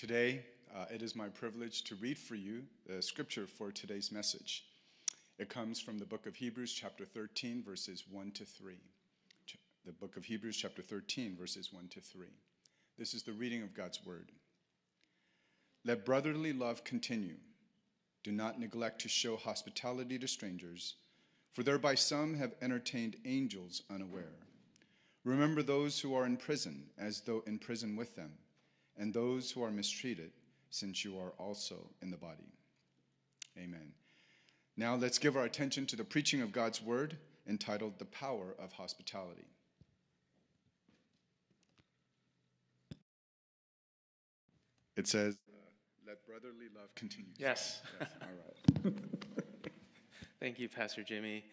Today, 0.00 0.40
uh, 0.74 0.86
it 0.90 1.02
is 1.02 1.14
my 1.14 1.28
privilege 1.28 1.84
to 1.84 1.94
read 1.96 2.16
for 2.16 2.34
you 2.34 2.62
the 2.86 3.02
scripture 3.02 3.46
for 3.46 3.70
today's 3.70 4.10
message. 4.10 4.64
It 5.38 5.50
comes 5.50 5.78
from 5.78 5.98
the 5.98 6.06
book 6.06 6.24
of 6.24 6.34
Hebrews, 6.34 6.72
chapter 6.72 7.04
13, 7.04 7.62
verses 7.62 8.04
1 8.10 8.30
to 8.30 8.46
3. 8.46 8.76
The 9.84 9.92
book 9.92 10.16
of 10.16 10.24
Hebrews, 10.24 10.56
chapter 10.56 10.80
13, 10.80 11.36
verses 11.38 11.70
1 11.70 11.88
to 11.88 12.00
3. 12.00 12.28
This 12.96 13.12
is 13.12 13.24
the 13.24 13.34
reading 13.34 13.62
of 13.62 13.74
God's 13.74 14.02
word. 14.06 14.32
Let 15.84 16.06
brotherly 16.06 16.54
love 16.54 16.82
continue. 16.82 17.36
Do 18.24 18.32
not 18.32 18.58
neglect 18.58 19.02
to 19.02 19.08
show 19.10 19.36
hospitality 19.36 20.18
to 20.18 20.26
strangers, 20.26 20.94
for 21.52 21.62
thereby 21.62 21.94
some 21.94 22.32
have 22.36 22.54
entertained 22.62 23.16
angels 23.26 23.82
unaware. 23.90 24.32
Remember 25.24 25.62
those 25.62 26.00
who 26.00 26.14
are 26.14 26.24
in 26.24 26.38
prison, 26.38 26.84
as 26.96 27.20
though 27.20 27.42
in 27.46 27.58
prison 27.58 27.96
with 27.96 28.16
them, 28.16 28.30
and 29.00 29.14
those 29.14 29.50
who 29.50 29.64
are 29.64 29.70
mistreated, 29.70 30.30
since 30.68 31.04
you 31.04 31.18
are 31.18 31.32
also 31.38 31.74
in 32.02 32.10
the 32.10 32.18
body. 32.18 32.52
Amen. 33.58 33.92
Now 34.76 34.94
let's 34.94 35.18
give 35.18 35.36
our 35.36 35.44
attention 35.44 35.86
to 35.86 35.96
the 35.96 36.04
preaching 36.04 36.42
of 36.42 36.52
God's 36.52 36.82
word 36.82 37.16
entitled 37.48 37.98
The 37.98 38.04
Power 38.04 38.54
of 38.62 38.72
Hospitality. 38.72 39.46
It 44.96 45.08
says, 45.08 45.38
uh, 45.48 45.56
Let 46.06 46.24
brotherly 46.26 46.66
love 46.76 46.94
continue. 46.94 47.32
Yes. 47.38 47.80
yes. 47.98 48.10
All 48.20 48.28
right. 48.84 48.94
Thank 50.40 50.58
you, 50.58 50.68
Pastor 50.68 51.02
Jimmy. 51.02 51.44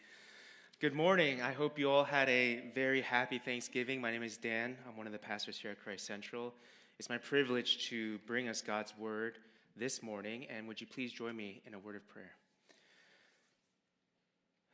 Good 0.81 0.93
morning. 0.93 1.41
I 1.41 1.53
hope 1.53 1.79
you 1.79 1.89
all 1.89 2.03
had 2.03 2.27
a 2.27 2.69
very 2.75 3.01
happy 3.01 3.39
Thanksgiving. 3.39 4.01
My 4.01 4.11
name 4.11 4.23
is 4.23 4.35
Dan. 4.35 4.75
I'm 4.87 4.97
one 4.97 5.07
of 5.07 5.13
the 5.13 5.19
pastors 5.19 5.57
here 5.57 5.71
at 5.71 5.81
Christ 5.81 6.05
Central. 6.05 6.53
It's 6.99 7.09
my 7.09 7.19
privilege 7.19 7.89
to 7.89 8.17
bring 8.25 8.49
us 8.49 8.63
God's 8.63 8.91
word 8.97 9.37
this 9.75 10.01
morning, 10.01 10.47
and 10.49 10.67
would 10.67 10.81
you 10.81 10.87
please 10.87 11.11
join 11.13 11.35
me 11.35 11.61
in 11.67 11.75
a 11.75 11.79
word 11.79 11.95
of 11.95 12.07
prayer? 12.07 12.31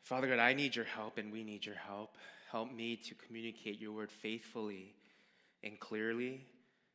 Father 0.03 0.27
God, 0.27 0.39
I 0.39 0.53
need 0.53 0.73
your 0.73 0.85
help, 0.85 1.17
and 1.17 1.33
we 1.33 1.43
need 1.43 1.65
your 1.65 1.75
help. 1.75 2.15
Help 2.49 2.73
me 2.73 2.95
to 2.95 3.15
communicate 3.15 3.77
your 3.77 3.91
word 3.91 4.09
faithfully 4.09 4.95
and 5.63 5.77
clearly. 5.81 6.45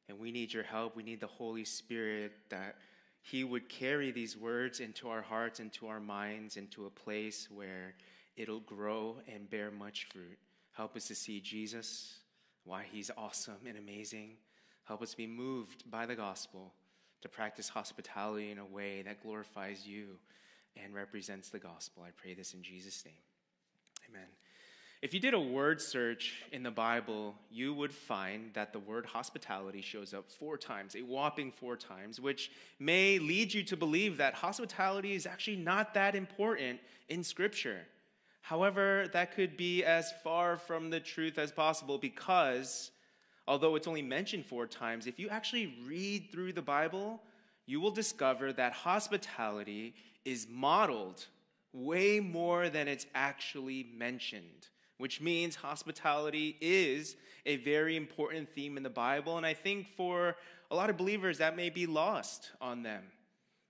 And 0.08 0.18
we 0.18 0.32
need 0.32 0.50
your 0.50 0.62
help. 0.62 0.96
We 0.96 1.02
need 1.02 1.20
the 1.20 1.26
Holy 1.26 1.66
Spirit 1.66 2.32
that 2.48 2.76
He 3.20 3.44
would 3.44 3.68
carry 3.68 4.10
these 4.10 4.34
words 4.34 4.80
into 4.80 5.10
our 5.10 5.20
hearts, 5.20 5.60
into 5.60 5.88
our 5.88 6.00
minds, 6.00 6.56
into 6.56 6.86
a 6.86 6.90
place 6.90 7.48
where 7.50 7.96
it'll 8.38 8.60
grow 8.60 9.16
and 9.30 9.50
bear 9.50 9.70
much 9.70 10.06
fruit. 10.10 10.38
Help 10.72 10.96
us 10.96 11.06
to 11.08 11.14
see 11.14 11.38
Jesus, 11.38 12.18
why 12.64 12.86
He's 12.90 13.10
awesome 13.18 13.66
and 13.66 13.76
amazing. 13.76 14.38
Help 14.88 15.02
us 15.02 15.14
be 15.14 15.26
moved 15.26 15.88
by 15.90 16.06
the 16.06 16.14
gospel 16.14 16.72
to 17.20 17.28
practice 17.28 17.68
hospitality 17.68 18.50
in 18.50 18.58
a 18.58 18.64
way 18.64 19.02
that 19.02 19.22
glorifies 19.22 19.86
you 19.86 20.16
and 20.82 20.94
represents 20.94 21.50
the 21.50 21.58
gospel. 21.58 22.02
I 22.02 22.10
pray 22.16 22.32
this 22.32 22.54
in 22.54 22.62
Jesus' 22.62 23.04
name. 23.04 23.14
Amen. 24.08 24.28
If 25.02 25.12
you 25.12 25.20
did 25.20 25.34
a 25.34 25.40
word 25.40 25.82
search 25.82 26.42
in 26.52 26.62
the 26.62 26.70
Bible, 26.70 27.34
you 27.50 27.74
would 27.74 27.92
find 27.92 28.54
that 28.54 28.72
the 28.72 28.78
word 28.78 29.04
hospitality 29.04 29.82
shows 29.82 30.14
up 30.14 30.30
four 30.30 30.56
times, 30.56 30.96
a 30.96 31.02
whopping 31.02 31.52
four 31.52 31.76
times, 31.76 32.18
which 32.18 32.50
may 32.78 33.18
lead 33.18 33.52
you 33.52 33.62
to 33.64 33.76
believe 33.76 34.16
that 34.16 34.32
hospitality 34.32 35.12
is 35.12 35.26
actually 35.26 35.58
not 35.58 35.92
that 35.92 36.14
important 36.14 36.80
in 37.10 37.22
Scripture. 37.22 37.80
However, 38.40 39.06
that 39.12 39.34
could 39.34 39.54
be 39.58 39.84
as 39.84 40.14
far 40.24 40.56
from 40.56 40.88
the 40.88 40.98
truth 40.98 41.36
as 41.36 41.52
possible 41.52 41.98
because 41.98 42.90
although 43.48 43.74
it's 43.74 43.88
only 43.88 44.02
mentioned 44.02 44.44
four 44.44 44.66
times, 44.66 45.06
if 45.06 45.18
you 45.18 45.28
actually 45.30 45.74
read 45.86 46.30
through 46.30 46.52
the 46.52 46.62
Bible, 46.62 47.20
you 47.66 47.80
will 47.80 47.90
discover 47.90 48.52
that 48.52 48.72
hospitality 48.72 49.94
is 50.24 50.46
modeled 50.48 51.26
way 51.72 52.20
more 52.20 52.68
than 52.68 52.86
it's 52.86 53.06
actually 53.14 53.86
mentioned, 53.96 54.68
which 54.98 55.20
means 55.20 55.56
hospitality 55.56 56.56
is 56.60 57.16
a 57.46 57.56
very 57.56 57.96
important 57.96 58.48
theme 58.50 58.76
in 58.76 58.82
the 58.82 58.90
Bible. 58.90 59.38
And 59.38 59.46
I 59.46 59.54
think 59.54 59.88
for 59.88 60.36
a 60.70 60.76
lot 60.76 60.90
of 60.90 60.98
believers, 60.98 61.38
that 61.38 61.56
may 61.56 61.70
be 61.70 61.86
lost 61.86 62.50
on 62.60 62.82
them. 62.82 63.02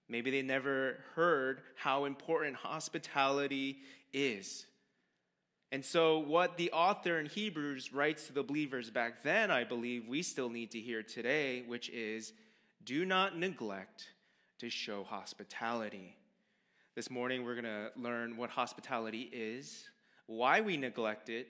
Maybe 0.08 0.30
they 0.30 0.42
never 0.42 0.98
heard 1.14 1.60
how 1.76 2.04
important 2.04 2.56
hospitality 2.56 3.78
is. 4.12 4.66
And 5.70 5.84
so, 5.84 6.18
what 6.18 6.56
the 6.56 6.72
author 6.72 7.18
in 7.18 7.26
Hebrews 7.26 7.92
writes 7.92 8.26
to 8.26 8.32
the 8.32 8.42
believers 8.42 8.88
back 8.88 9.22
then, 9.22 9.50
I 9.50 9.64
believe 9.64 10.08
we 10.08 10.22
still 10.22 10.48
need 10.48 10.70
to 10.70 10.80
hear 10.80 11.02
today, 11.02 11.62
which 11.66 11.90
is 11.90 12.32
do 12.84 13.04
not 13.04 13.36
neglect 13.36 14.08
to 14.60 14.70
show 14.70 15.04
hospitality. 15.04 16.16
This 16.94 17.10
morning, 17.10 17.44
we're 17.44 17.54
going 17.54 17.64
to 17.64 17.90
learn 17.96 18.38
what 18.38 18.48
hospitality 18.48 19.28
is, 19.30 19.88
why 20.26 20.62
we 20.62 20.78
neglect 20.78 21.28
it, 21.28 21.48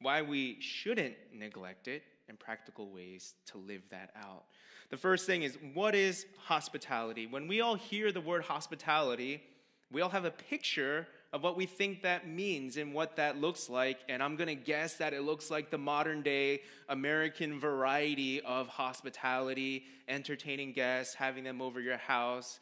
why 0.00 0.20
we 0.20 0.60
shouldn't 0.60 1.14
neglect 1.32 1.86
it, 1.86 2.02
and 2.28 2.38
practical 2.40 2.90
ways 2.90 3.34
to 3.46 3.58
live 3.58 3.82
that 3.90 4.10
out. 4.16 4.44
The 4.90 4.96
first 4.96 5.26
thing 5.26 5.44
is 5.44 5.56
what 5.74 5.94
is 5.94 6.26
hospitality? 6.44 7.28
When 7.28 7.46
we 7.46 7.60
all 7.60 7.76
hear 7.76 8.10
the 8.10 8.20
word 8.20 8.42
hospitality, 8.42 9.44
we 9.92 10.00
all 10.00 10.08
have 10.08 10.24
a 10.24 10.30
picture 10.30 11.06
of 11.32 11.42
what 11.42 11.56
we 11.56 11.64
think 11.66 12.02
that 12.02 12.26
means 12.26 12.76
and 12.76 12.92
what 12.92 13.16
that 13.16 13.40
looks 13.40 13.70
like. 13.70 14.00
And 14.08 14.22
I'm 14.22 14.36
going 14.36 14.48
to 14.48 14.54
guess 14.54 14.94
that 14.94 15.12
it 15.12 15.22
looks 15.22 15.50
like 15.50 15.70
the 15.70 15.78
modern 15.78 16.22
day 16.22 16.62
American 16.88 17.60
variety 17.60 18.40
of 18.40 18.66
hospitality, 18.66 19.84
entertaining 20.08 20.72
guests, 20.72 21.14
having 21.14 21.44
them 21.44 21.62
over 21.62 21.80
your 21.80 21.98
house, 21.98 22.58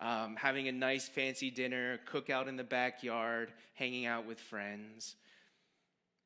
um, 0.00 0.36
having 0.36 0.66
a 0.68 0.72
nice 0.72 1.08
fancy 1.08 1.50
dinner, 1.50 2.00
cookout 2.10 2.48
in 2.48 2.56
the 2.56 2.64
backyard, 2.64 3.52
hanging 3.74 4.06
out 4.06 4.26
with 4.26 4.40
friends. 4.40 5.14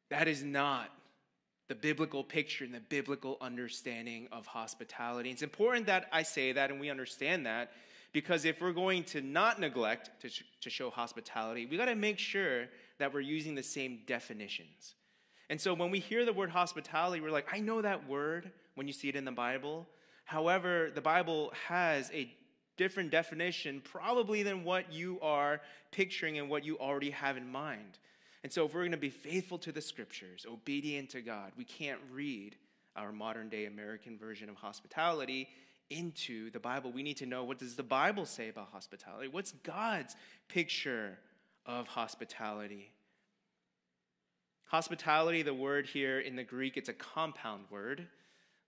That 0.08 0.28
is 0.28 0.42
not 0.42 0.90
the 1.68 1.74
biblical 1.74 2.24
picture 2.24 2.64
and 2.64 2.74
the 2.74 2.80
biblical 2.80 3.36
understanding 3.40 4.28
of 4.32 4.46
hospitality. 4.46 5.30
It's 5.30 5.42
important 5.42 5.86
that 5.86 6.08
I 6.12 6.22
say 6.22 6.52
that 6.52 6.70
and 6.70 6.80
we 6.80 6.90
understand 6.90 7.46
that 7.46 7.72
because 8.12 8.44
if 8.44 8.60
we're 8.60 8.72
going 8.72 9.04
to 9.04 9.20
not 9.20 9.58
neglect 9.58 10.10
to, 10.20 10.28
sh- 10.28 10.44
to 10.60 10.70
show 10.70 10.90
hospitality, 10.90 11.66
we 11.66 11.76
got 11.76 11.86
to 11.86 11.94
make 11.94 12.18
sure 12.18 12.66
that 12.98 13.12
we're 13.12 13.20
using 13.20 13.54
the 13.54 13.62
same 13.62 14.00
definitions. 14.06 14.94
And 15.48 15.60
so 15.60 15.74
when 15.74 15.90
we 15.90 15.98
hear 15.98 16.24
the 16.24 16.32
word 16.32 16.50
hospitality, 16.50 17.20
we're 17.20 17.30
like, 17.30 17.48
I 17.52 17.60
know 17.60 17.82
that 17.82 18.08
word 18.08 18.50
when 18.74 18.86
you 18.86 18.92
see 18.92 19.08
it 19.08 19.16
in 19.16 19.24
the 19.24 19.32
Bible. 19.32 19.86
However, 20.24 20.90
the 20.94 21.00
Bible 21.00 21.52
has 21.68 22.10
a 22.12 22.32
different 22.76 23.10
definition, 23.10 23.82
probably 23.84 24.42
than 24.42 24.64
what 24.64 24.92
you 24.92 25.18
are 25.20 25.60
picturing 25.90 26.38
and 26.38 26.48
what 26.48 26.64
you 26.64 26.78
already 26.78 27.10
have 27.10 27.36
in 27.36 27.50
mind. 27.50 27.98
And 28.42 28.52
so, 28.52 28.64
if 28.64 28.74
we're 28.74 28.80
going 28.80 28.92
to 28.92 28.96
be 28.96 29.10
faithful 29.10 29.58
to 29.58 29.72
the 29.72 29.80
scriptures, 29.80 30.46
obedient 30.50 31.10
to 31.10 31.20
God, 31.20 31.52
we 31.56 31.64
can't 31.64 32.00
read 32.10 32.56
our 32.96 33.12
modern 33.12 33.48
day 33.48 33.66
American 33.66 34.18
version 34.18 34.48
of 34.48 34.56
hospitality 34.56 35.48
into 35.92 36.50
the 36.50 36.60
Bible. 36.60 36.92
We 36.92 37.02
need 37.02 37.16
to 37.18 37.26
know 37.26 37.44
what 37.44 37.58
does 37.58 37.76
the 37.76 37.82
Bible 37.82 38.26
say 38.26 38.48
about 38.48 38.70
hospitality? 38.72 39.28
What's 39.28 39.52
God's 39.52 40.16
picture 40.48 41.18
of 41.66 41.86
hospitality? 41.86 42.92
Hospitality, 44.66 45.42
the 45.42 45.54
word 45.54 45.86
here 45.86 46.20
in 46.20 46.36
the 46.36 46.44
Greek, 46.44 46.76
it's 46.76 46.88
a 46.88 46.94
compound 46.94 47.64
word, 47.70 48.06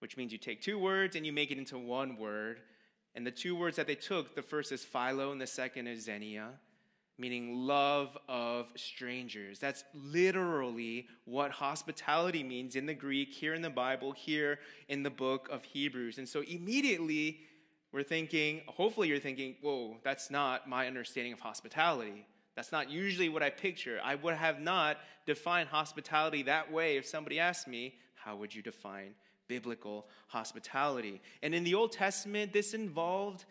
which 0.01 0.17
means 0.17 0.33
you 0.33 0.39
take 0.39 0.61
two 0.61 0.79
words 0.79 1.17
and 1.17 1.25
you 1.25 1.33
make 1.33 1.51
it 1.51 1.59
into 1.59 1.79
one 1.79 2.17
word. 2.17 2.61
And 3.15 3.27
the 3.27 3.31
two 3.31 3.57
words 3.57 3.77
that 3.77 3.87
they 3.87 3.95
took, 3.95 4.35
the 4.35 4.43
first 4.43 4.71
is 4.73 4.85
philo 4.85 5.33
and 5.33 5.41
the 5.41 5.47
second 5.47 5.87
is 5.87 6.05
xenia 6.05 6.51
meaning 7.19 7.67
love 7.67 8.17
of 8.29 8.73
strangers. 8.75 9.59
That's 9.59 9.85
literally 9.95 11.07
what 11.25 11.53
hospitality 11.53 12.43
means 12.43 12.77
in 12.77 12.87
the 12.87 12.95
Greek, 12.95 13.33
here 13.33 13.55
in 13.55 13.63
the 13.63 13.71
Bible, 13.71 14.13
here 14.13 14.59
in 14.89 15.03
the 15.03 15.11
book 15.11 15.49
of 15.51 15.63
Hebrews. 15.65 16.19
And 16.19 16.29
so 16.29 16.41
immediately 16.43 17.41
we're 17.93 18.03
thinking, 18.03 18.63
hopefully 18.67 19.09
you're 19.09 19.21
thinking, 19.21 19.55
whoa, 19.63 19.97
that's 20.03 20.31
not 20.31 20.69
my 20.69 20.89
understanding 20.89 21.33
of 21.33 21.39
hospitality. 21.41 22.27
That's 22.57 22.73
not 22.73 22.91
usually 22.91 23.29
what 23.29 23.43
I 23.43 23.51
picture. 23.51 24.01
I 24.03 24.17
would 24.17 24.35
have 24.35 24.61
not 24.61 24.99
defined 25.27 25.69
hospitality 25.69 26.43
that 26.45 26.73
way 26.73 26.97
if 26.97 27.07
somebody 27.07 27.39
asked 27.39 27.69
me, 27.69 27.95
how 28.15 28.37
would 28.37 28.55
you 28.55 28.63
define 28.63 29.15
biblical 29.47 30.07
hospitality? 30.29 31.21
And 31.43 31.55
in 31.55 31.63
the 31.63 31.75
Old 31.75 31.93
Testament, 31.93 32.53
this 32.53 32.75
involved 32.75 33.45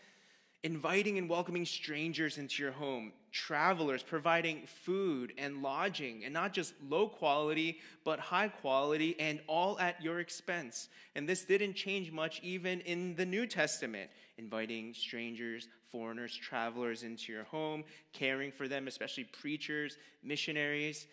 inviting 0.64 1.18
and 1.18 1.30
welcoming 1.30 1.66
strangers 1.66 2.38
into 2.38 2.64
your 2.64 2.72
home, 2.72 3.12
travelers, 3.34 4.02
providing 4.02 4.66
food 4.66 5.34
and 5.38 5.62
lodging, 5.62 6.24
and 6.24 6.34
not 6.34 6.54
just 6.54 6.74
low 6.88 7.08
quality, 7.08 7.80
but 8.06 8.18
high 8.20 8.48
quality, 8.48 9.20
and 9.20 9.42
all 9.48 9.78
at 9.80 10.02
your 10.02 10.20
expense. 10.20 10.88
And 11.16 11.28
this 11.28 11.44
didn't 11.44 11.74
change 11.74 12.12
much 12.12 12.40
even 12.44 12.80
in 12.82 13.14
the 13.16 13.26
New 13.26 13.46
Testament, 13.46 14.10
inviting 14.38 14.94
strangers, 14.94 15.68
foreigners, 15.92 16.34
travelers 16.34 17.04
into 17.04 17.34
your 17.34 17.44
home, 17.44 17.84
caring 18.14 18.52
for 18.52 18.70
them, 18.70 18.88
especially 18.88 19.26
preachers, 19.26 19.98
missionaries. 20.24 21.08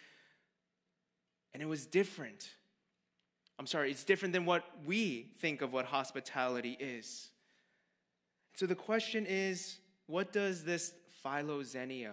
And 1.52 1.62
it 1.62 1.66
was 1.66 1.86
different. 1.86 2.50
I'm 3.58 3.66
sorry, 3.66 3.90
it's 3.90 4.04
different 4.04 4.32
than 4.32 4.46
what 4.46 4.64
we 4.86 5.32
think 5.40 5.60
of 5.60 5.72
what 5.72 5.86
hospitality 5.86 6.76
is. 6.78 7.29
So 8.60 8.66
the 8.66 8.74
question 8.74 9.24
is 9.26 9.78
what 10.06 10.34
does 10.34 10.64
this 10.64 10.92
philoxenia 11.24 12.12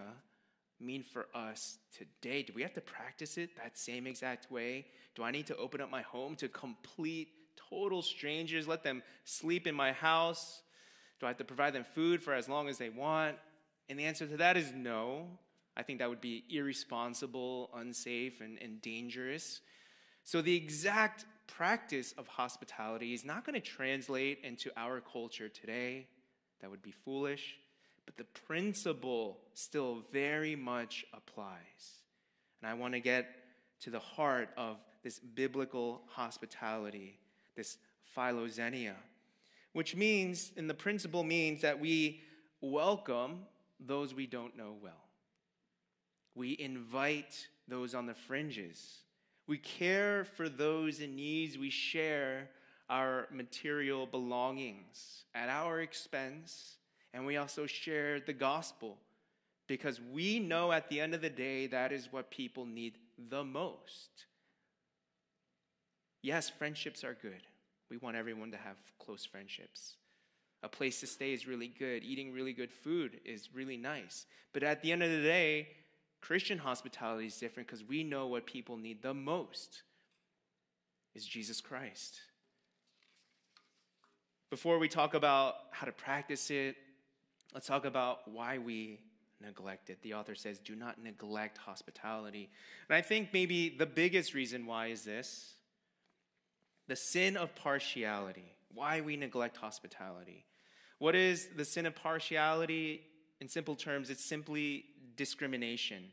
mean 0.80 1.02
for 1.02 1.26
us 1.34 1.76
today? 1.94 2.42
Do 2.42 2.54
we 2.56 2.62
have 2.62 2.72
to 2.72 2.80
practice 2.80 3.36
it 3.36 3.54
that 3.58 3.76
same 3.76 4.06
exact 4.06 4.50
way? 4.50 4.86
Do 5.14 5.24
I 5.24 5.30
need 5.30 5.46
to 5.48 5.56
open 5.56 5.82
up 5.82 5.90
my 5.90 6.00
home 6.00 6.36
to 6.36 6.48
complete, 6.48 7.28
total 7.68 8.00
strangers, 8.00 8.66
let 8.66 8.82
them 8.82 9.02
sleep 9.26 9.66
in 9.66 9.74
my 9.74 9.92
house? 9.92 10.62
Do 11.20 11.26
I 11.26 11.28
have 11.28 11.36
to 11.36 11.44
provide 11.44 11.74
them 11.74 11.84
food 11.84 12.22
for 12.22 12.32
as 12.32 12.48
long 12.48 12.70
as 12.70 12.78
they 12.78 12.88
want? 12.88 13.36
And 13.90 13.98
the 13.98 14.06
answer 14.06 14.26
to 14.26 14.38
that 14.38 14.56
is 14.56 14.72
no. 14.74 15.26
I 15.76 15.82
think 15.82 15.98
that 15.98 16.08
would 16.08 16.22
be 16.22 16.44
irresponsible, 16.48 17.68
unsafe, 17.74 18.40
and, 18.40 18.56
and 18.62 18.80
dangerous. 18.80 19.60
So, 20.24 20.40
the 20.40 20.56
exact 20.56 21.26
practice 21.46 22.14
of 22.16 22.26
hospitality 22.26 23.12
is 23.12 23.22
not 23.22 23.44
going 23.44 23.60
to 23.60 23.60
translate 23.60 24.38
into 24.44 24.70
our 24.78 25.02
culture 25.02 25.50
today. 25.50 26.06
That 26.60 26.70
would 26.70 26.82
be 26.82 26.90
foolish. 26.90 27.56
But 28.06 28.16
the 28.16 28.24
principle 28.24 29.38
still 29.54 30.02
very 30.12 30.56
much 30.56 31.04
applies. 31.12 32.02
And 32.60 32.70
I 32.70 32.74
want 32.74 32.94
to 32.94 33.00
get 33.00 33.26
to 33.80 33.90
the 33.90 33.98
heart 33.98 34.48
of 34.56 34.76
this 35.02 35.18
biblical 35.18 36.02
hospitality, 36.08 37.18
this 37.54 37.78
philoxenia, 38.16 38.94
which 39.72 39.94
means, 39.94 40.52
and 40.56 40.68
the 40.68 40.74
principle 40.74 41.22
means 41.22 41.62
that 41.62 41.78
we 41.78 42.22
welcome 42.60 43.40
those 43.78 44.14
we 44.14 44.26
don't 44.26 44.56
know 44.56 44.74
well. 44.82 45.04
We 46.34 46.56
invite 46.58 47.46
those 47.68 47.94
on 47.94 48.06
the 48.06 48.14
fringes. 48.14 48.98
We 49.46 49.58
care 49.58 50.24
for 50.24 50.48
those 50.48 51.00
in 51.00 51.16
needs. 51.16 51.58
We 51.58 51.70
share 51.70 52.48
our 52.88 53.28
material 53.30 54.06
belongings 54.06 55.24
at 55.34 55.48
our 55.48 55.80
expense. 55.80 56.76
And 57.14 57.26
we 57.26 57.36
also 57.36 57.66
share 57.66 58.20
the 58.20 58.32
gospel 58.32 58.98
because 59.66 60.00
we 60.00 60.38
know 60.38 60.72
at 60.72 60.88
the 60.88 61.00
end 61.00 61.14
of 61.14 61.20
the 61.20 61.30
day 61.30 61.66
that 61.66 61.92
is 61.92 62.08
what 62.10 62.30
people 62.30 62.64
need 62.64 62.94
the 63.30 63.44
most. 63.44 64.26
Yes, 66.22 66.50
friendships 66.50 67.04
are 67.04 67.16
good. 67.20 67.42
We 67.90 67.96
want 67.98 68.16
everyone 68.16 68.50
to 68.50 68.56
have 68.56 68.76
close 68.98 69.24
friendships. 69.24 69.94
A 70.62 70.68
place 70.68 71.00
to 71.00 71.06
stay 71.06 71.32
is 71.32 71.46
really 71.46 71.68
good. 71.68 72.02
Eating 72.02 72.32
really 72.32 72.52
good 72.52 72.72
food 72.72 73.20
is 73.24 73.54
really 73.54 73.76
nice. 73.76 74.26
But 74.52 74.62
at 74.62 74.82
the 74.82 74.90
end 74.90 75.02
of 75.02 75.10
the 75.10 75.22
day, 75.22 75.68
Christian 76.20 76.58
hospitality 76.58 77.26
is 77.26 77.36
different 77.36 77.68
because 77.68 77.84
we 77.84 78.02
know 78.02 78.26
what 78.26 78.46
people 78.46 78.76
need 78.76 79.02
the 79.02 79.14
most 79.14 79.82
is 81.14 81.24
Jesus 81.24 81.60
Christ. 81.60 82.20
Before 84.50 84.78
we 84.78 84.88
talk 84.88 85.12
about 85.12 85.56
how 85.72 85.84
to 85.84 85.92
practice 85.92 86.50
it, 86.50 86.76
let's 87.52 87.66
talk 87.66 87.84
about 87.84 88.26
why 88.26 88.56
we 88.56 88.98
neglect 89.44 89.90
it. 89.90 90.00
The 90.02 90.14
author 90.14 90.34
says, 90.34 90.58
Do 90.58 90.74
not 90.74 91.02
neglect 91.02 91.58
hospitality. 91.58 92.48
And 92.88 92.96
I 92.96 93.02
think 93.02 93.28
maybe 93.34 93.68
the 93.68 93.84
biggest 93.84 94.32
reason 94.32 94.64
why 94.64 94.86
is 94.86 95.04
this 95.04 95.54
the 96.86 96.96
sin 96.96 97.36
of 97.36 97.54
partiality. 97.54 98.54
Why 98.72 99.02
we 99.02 99.16
neglect 99.16 99.58
hospitality. 99.58 100.46
What 100.98 101.14
is 101.14 101.48
the 101.54 101.64
sin 101.64 101.84
of 101.84 101.94
partiality? 101.94 103.02
In 103.40 103.48
simple 103.48 103.74
terms, 103.76 104.08
it's 104.08 104.24
simply 104.24 104.86
discrimination. 105.16 106.04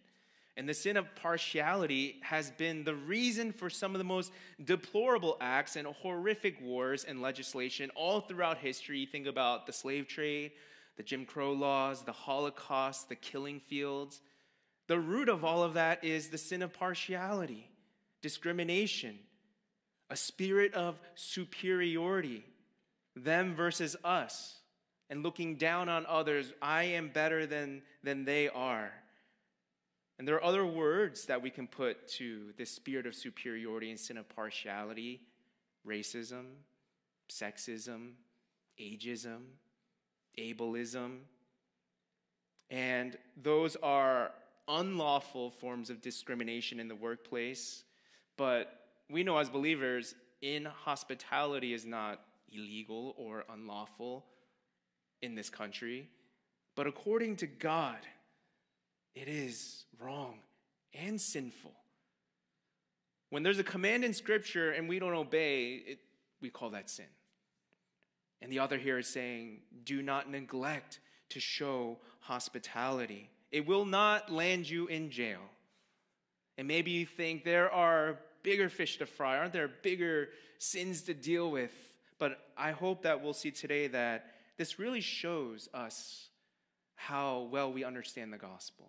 And 0.57 0.69
the 0.69 0.74
sin 0.74 0.96
of 0.96 1.13
partiality 1.16 2.18
has 2.22 2.50
been 2.52 2.86
the 2.86 2.96
reason 2.96 3.52
for 3.52 3.69
some 3.69 3.94
of 3.94 3.98
the 3.98 4.06
most 4.06 4.31
deplorable 4.63 5.38
acts 5.42 5.75
and 5.75 5.86
horrific 5.88 6.62
wars 6.62 7.04
and 7.04 7.22
legislation 7.22 7.92
all 7.94 8.22
throughout 8.22 8.60
history. 8.60 9.06
Think 9.06 9.28
about 9.28 9.68
the 9.68 9.74
slave 9.74 10.07
trade, 10.07 10.52
the 10.96 11.04
Jim 11.04 11.25
Crow 11.25 11.52
laws, 11.52 12.04
the 12.04 12.13
Holocaust, 12.13 13.10
the 13.10 13.16
killing 13.16 13.60
fields. 13.60 14.22
The 14.88 15.00
root 15.00 15.28
of 15.28 15.44
all 15.44 15.62
of 15.63 15.74
that 15.74 16.04
is 16.04 16.30
the 16.30 16.38
sin 16.38 16.62
of 16.62 16.72
partiality, 16.72 17.69
discrimination, 18.22 19.19
a 20.10 20.16
spirit 20.16 20.74
of 20.74 21.00
superiority, 21.16 22.46
them 23.16 23.56
versus 23.56 23.98
us 24.06 24.60
and 25.10 25.24
looking 25.24 25.56
down 25.56 25.90
on 25.90 26.06
others. 26.06 26.54
I 26.62 26.84
am 26.84 27.10
better 27.10 27.46
than, 27.46 27.81
than 28.04 28.25
they 28.25 28.48
are. 28.50 28.92
And 30.17 30.27
there 30.27 30.35
are 30.35 30.44
other 30.44 30.65
words 30.65 31.25
that 31.25 31.41
we 31.41 31.50
can 31.50 31.67
put 31.67 32.07
to 32.09 32.53
this 32.57 32.69
spirit 32.71 33.06
of 33.06 33.15
superiority 33.15 33.89
and 33.89 34.00
sin 34.00 34.17
of 34.17 34.29
partiality 34.29 35.21
racism, 35.85 36.45
sexism, 37.29 38.12
ageism, 38.79 39.41
ableism. 40.39 41.19
And 42.71 43.17
those 43.41 43.75
are 43.77 44.31
unlawful 44.67 45.51
forms 45.51 45.89
of 45.89 46.01
discrimination 46.01 46.79
in 46.79 46.88
the 46.88 46.95
workplace. 46.95 47.83
But 48.38 48.73
we 49.09 49.23
know 49.23 49.38
as 49.38 49.50
believers, 49.50 50.15
in 50.41 50.65
hospitality 50.65 51.73
is 51.73 51.85
not 51.85 52.21
illegal 52.51 53.13
or 53.17 53.45
unlawful 53.50 54.25
in 55.21 55.35
this 55.35 55.50
country, 55.50 56.09
but 56.75 56.88
according 56.88 57.35
to 57.38 57.47
God, 57.47 57.97
it 59.15 59.27
is 59.27 59.85
wrong 60.00 60.39
and 60.94 61.19
sinful. 61.19 61.73
When 63.29 63.44
there's 63.44 63.59
a 63.59 63.63
command 63.63 64.03
in 64.03 64.13
Scripture 64.13 64.71
and 64.71 64.88
we 64.88 65.00
don't 65.00 65.13
obey, 65.13 65.81
it, 65.88 66.00
we 66.41 66.50
call 66.50 66.69
that 66.71 66.89
sin. 66.89 67.06
And 68.41 68.51
the 68.51 68.59
author 68.59 68.77
here 68.77 69.00
is 69.00 69.07
saying, 69.07 69.62
do 69.83 70.01
not 70.01 70.29
neglect 70.29 71.00
to 71.29 71.39
show 71.39 71.97
hospitality. 72.19 73.29
It 73.51 73.65
will 73.65 73.85
not 73.85 74.31
land 74.31 74.69
you 74.69 74.88
in 74.88 75.09
jail. 75.09 75.39
And 76.57 76.67
maybe 76.67 76.91
you 76.91 77.06
think 77.06 77.44
there 77.44 77.71
are 77.71 78.19
bigger 78.44 78.69
fish 78.69 78.97
to 78.97 79.06
fry, 79.06 79.38
aren't 79.38 79.53
there 79.53 79.67
bigger 79.67 80.29
sins 80.59 81.01
to 81.03 81.13
deal 81.13 81.50
with? 81.50 81.73
But 82.19 82.39
I 82.57 82.71
hope 82.71 83.01
that 83.03 83.23
we'll 83.23 83.33
see 83.33 83.51
today 83.51 83.88
that 83.88 84.27
this 84.57 84.79
really 84.79 85.01
shows 85.01 85.67
us 85.73 86.27
how 86.95 87.50
well 87.51 87.71
we 87.71 87.83
understand 87.83 88.31
the 88.31 88.38
gospel. 88.38 88.88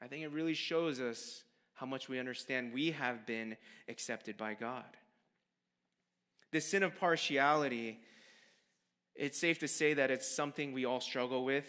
I 0.00 0.06
think 0.06 0.22
it 0.24 0.32
really 0.32 0.54
shows 0.54 1.00
us 1.00 1.42
how 1.74 1.86
much 1.86 2.08
we 2.08 2.18
understand 2.18 2.72
we 2.72 2.92
have 2.92 3.26
been 3.26 3.56
accepted 3.88 4.36
by 4.36 4.54
God. 4.54 4.84
The 6.50 6.60
sin 6.60 6.82
of 6.82 6.98
partiality, 6.98 7.98
it's 9.14 9.38
safe 9.38 9.58
to 9.60 9.68
say 9.68 9.94
that 9.94 10.10
it's 10.10 10.28
something 10.28 10.72
we 10.72 10.84
all 10.84 11.00
struggle 11.00 11.44
with. 11.44 11.66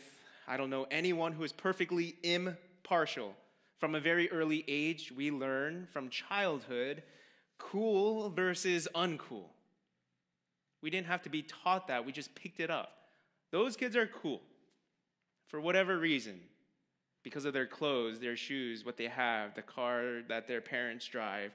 I 0.47 0.57
don't 0.57 0.69
know 0.69 0.87
anyone 0.89 1.33
who 1.33 1.43
is 1.43 1.51
perfectly 1.51 2.15
impartial. 2.23 3.35
From 3.77 3.95
a 3.95 3.99
very 3.99 4.29
early 4.31 4.63
age, 4.67 5.11
we 5.15 5.31
learn 5.31 5.87
from 5.91 6.09
childhood 6.09 7.03
cool 7.59 8.29
versus 8.29 8.87
uncool. 8.95 9.49
We 10.81 10.89
didn't 10.89 11.07
have 11.07 11.21
to 11.23 11.29
be 11.29 11.43
taught 11.43 11.87
that, 11.87 12.05
we 12.05 12.11
just 12.11 12.33
picked 12.35 12.59
it 12.59 12.71
up. 12.71 12.93
Those 13.51 13.75
kids 13.75 13.95
are 13.95 14.07
cool 14.07 14.41
for 15.47 15.59
whatever 15.59 15.97
reason 15.97 16.39
because 17.23 17.45
of 17.45 17.53
their 17.53 17.65
clothes, 17.65 18.19
their 18.19 18.35
shoes, 18.35 18.85
what 18.85 18.97
they 18.97 19.07
have, 19.07 19.55
the 19.55 19.61
car 19.61 20.21
that 20.29 20.47
their 20.47 20.61
parents 20.61 21.05
drive. 21.07 21.51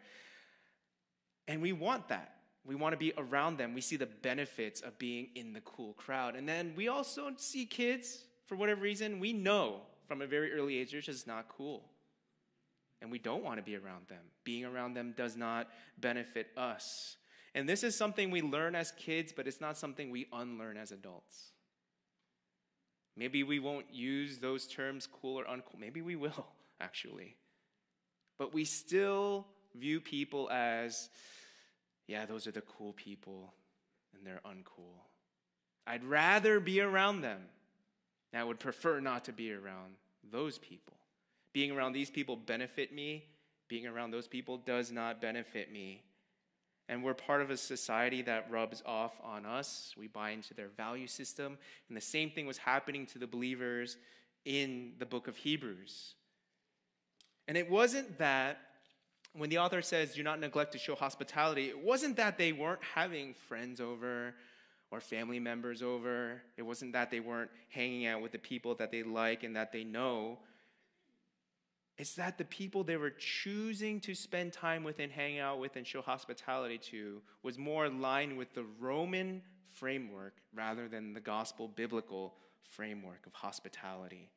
And 1.48 1.62
we 1.62 1.72
want 1.72 2.08
that. 2.08 2.34
We 2.66 2.74
want 2.74 2.92
to 2.94 2.96
be 2.96 3.12
around 3.18 3.58
them. 3.58 3.74
We 3.74 3.80
see 3.80 3.96
the 3.96 4.06
benefits 4.06 4.80
of 4.80 4.98
being 4.98 5.28
in 5.34 5.52
the 5.52 5.60
cool 5.60 5.92
crowd. 5.94 6.34
And 6.34 6.48
then 6.48 6.72
we 6.76 6.88
also 6.88 7.30
see 7.36 7.66
kids, 7.66 8.24
for 8.46 8.56
whatever 8.56 8.80
reason, 8.80 9.20
we 9.20 9.32
know 9.32 9.80
from 10.06 10.22
a 10.22 10.26
very 10.26 10.52
early 10.52 10.78
age, 10.78 10.92
they're 10.92 11.00
just 11.00 11.26
not 11.26 11.48
cool. 11.48 11.84
And 13.02 13.10
we 13.10 13.18
don't 13.18 13.44
want 13.44 13.58
to 13.58 13.62
be 13.62 13.76
around 13.76 14.08
them. 14.08 14.22
Being 14.44 14.64
around 14.64 14.94
them 14.94 15.12
does 15.16 15.36
not 15.36 15.68
benefit 15.98 16.48
us. 16.56 17.16
And 17.54 17.68
this 17.68 17.84
is 17.84 17.94
something 17.94 18.30
we 18.30 18.40
learn 18.42 18.74
as 18.74 18.92
kids, 18.92 19.32
but 19.34 19.46
it's 19.46 19.60
not 19.60 19.76
something 19.76 20.10
we 20.10 20.26
unlearn 20.32 20.76
as 20.76 20.90
adults. 20.90 21.52
Maybe 23.16 23.42
we 23.42 23.58
won't 23.58 23.86
use 23.92 24.38
those 24.38 24.66
terms 24.66 25.06
cool 25.06 25.38
or 25.38 25.44
uncool. 25.44 25.78
Maybe 25.78 26.02
we 26.02 26.16
will, 26.16 26.46
actually. 26.80 27.36
But 28.38 28.52
we 28.52 28.64
still 28.64 29.46
view 29.76 30.00
people 30.00 30.50
as, 30.50 31.08
yeah, 32.06 32.26
those 32.26 32.46
are 32.46 32.52
the 32.52 32.62
cool 32.62 32.92
people, 32.92 33.54
and 34.16 34.26
they're 34.26 34.40
uncool. 34.44 35.02
I'd 35.86 36.04
rather 36.04 36.60
be 36.60 36.80
around 36.80 37.20
them. 37.20 37.40
I 38.32 38.42
would 38.42 38.58
prefer 38.58 38.98
not 38.98 39.24
to 39.26 39.32
be 39.32 39.52
around 39.52 39.94
those 40.32 40.58
people. 40.58 40.96
Being 41.52 41.70
around 41.70 41.92
these 41.92 42.10
people 42.10 42.34
benefit 42.34 42.92
me. 42.92 43.26
Being 43.68 43.86
around 43.86 44.10
those 44.10 44.26
people 44.26 44.58
does 44.58 44.90
not 44.90 45.20
benefit 45.20 45.72
me 45.72 46.02
and 46.88 47.02
we're 47.02 47.14
part 47.14 47.40
of 47.40 47.50
a 47.50 47.56
society 47.56 48.22
that 48.22 48.50
rubs 48.50 48.82
off 48.84 49.12
on 49.22 49.46
us. 49.46 49.94
We 49.96 50.06
buy 50.06 50.30
into 50.30 50.52
their 50.52 50.68
value 50.68 51.06
system. 51.06 51.56
And 51.88 51.96
the 51.96 52.02
same 52.02 52.30
thing 52.30 52.46
was 52.46 52.58
happening 52.58 53.06
to 53.06 53.18
the 53.18 53.26
believers 53.26 53.96
in 54.44 54.92
the 54.98 55.06
book 55.06 55.26
of 55.26 55.36
Hebrews. 55.36 56.14
And 57.48 57.56
it 57.56 57.70
wasn't 57.70 58.18
that, 58.18 58.58
when 59.32 59.50
the 59.50 59.58
author 59.58 59.82
says, 59.82 60.14
do 60.14 60.22
not 60.22 60.40
neglect 60.40 60.72
to 60.72 60.78
show 60.78 60.94
hospitality, 60.94 61.68
it 61.68 61.82
wasn't 61.82 62.16
that 62.16 62.38
they 62.38 62.52
weren't 62.52 62.82
having 62.94 63.34
friends 63.34 63.80
over 63.80 64.34
or 64.90 65.00
family 65.00 65.40
members 65.40 65.82
over. 65.82 66.42
It 66.56 66.62
wasn't 66.62 66.92
that 66.92 67.10
they 67.10 67.20
weren't 67.20 67.50
hanging 67.70 68.06
out 68.06 68.22
with 68.22 68.32
the 68.32 68.38
people 68.38 68.74
that 68.76 68.90
they 68.90 69.02
like 69.02 69.42
and 69.42 69.56
that 69.56 69.72
they 69.72 69.84
know. 69.84 70.38
It's 71.96 72.14
that 72.16 72.38
the 72.38 72.44
people 72.44 72.82
they 72.82 72.96
were 72.96 73.10
choosing 73.10 74.00
to 74.00 74.14
spend 74.14 74.52
time 74.52 74.82
with 74.82 74.98
and 74.98 75.12
hang 75.12 75.38
out 75.38 75.60
with 75.60 75.76
and 75.76 75.86
show 75.86 76.02
hospitality 76.02 76.78
to 76.90 77.22
was 77.42 77.56
more 77.56 77.86
aligned 77.86 78.36
with 78.36 78.52
the 78.52 78.64
Roman 78.80 79.42
framework 79.74 80.34
rather 80.54 80.88
than 80.88 81.14
the 81.14 81.20
gospel 81.20 81.68
biblical 81.68 82.34
framework 82.62 83.26
of 83.26 83.32
hospitality. 83.32 84.28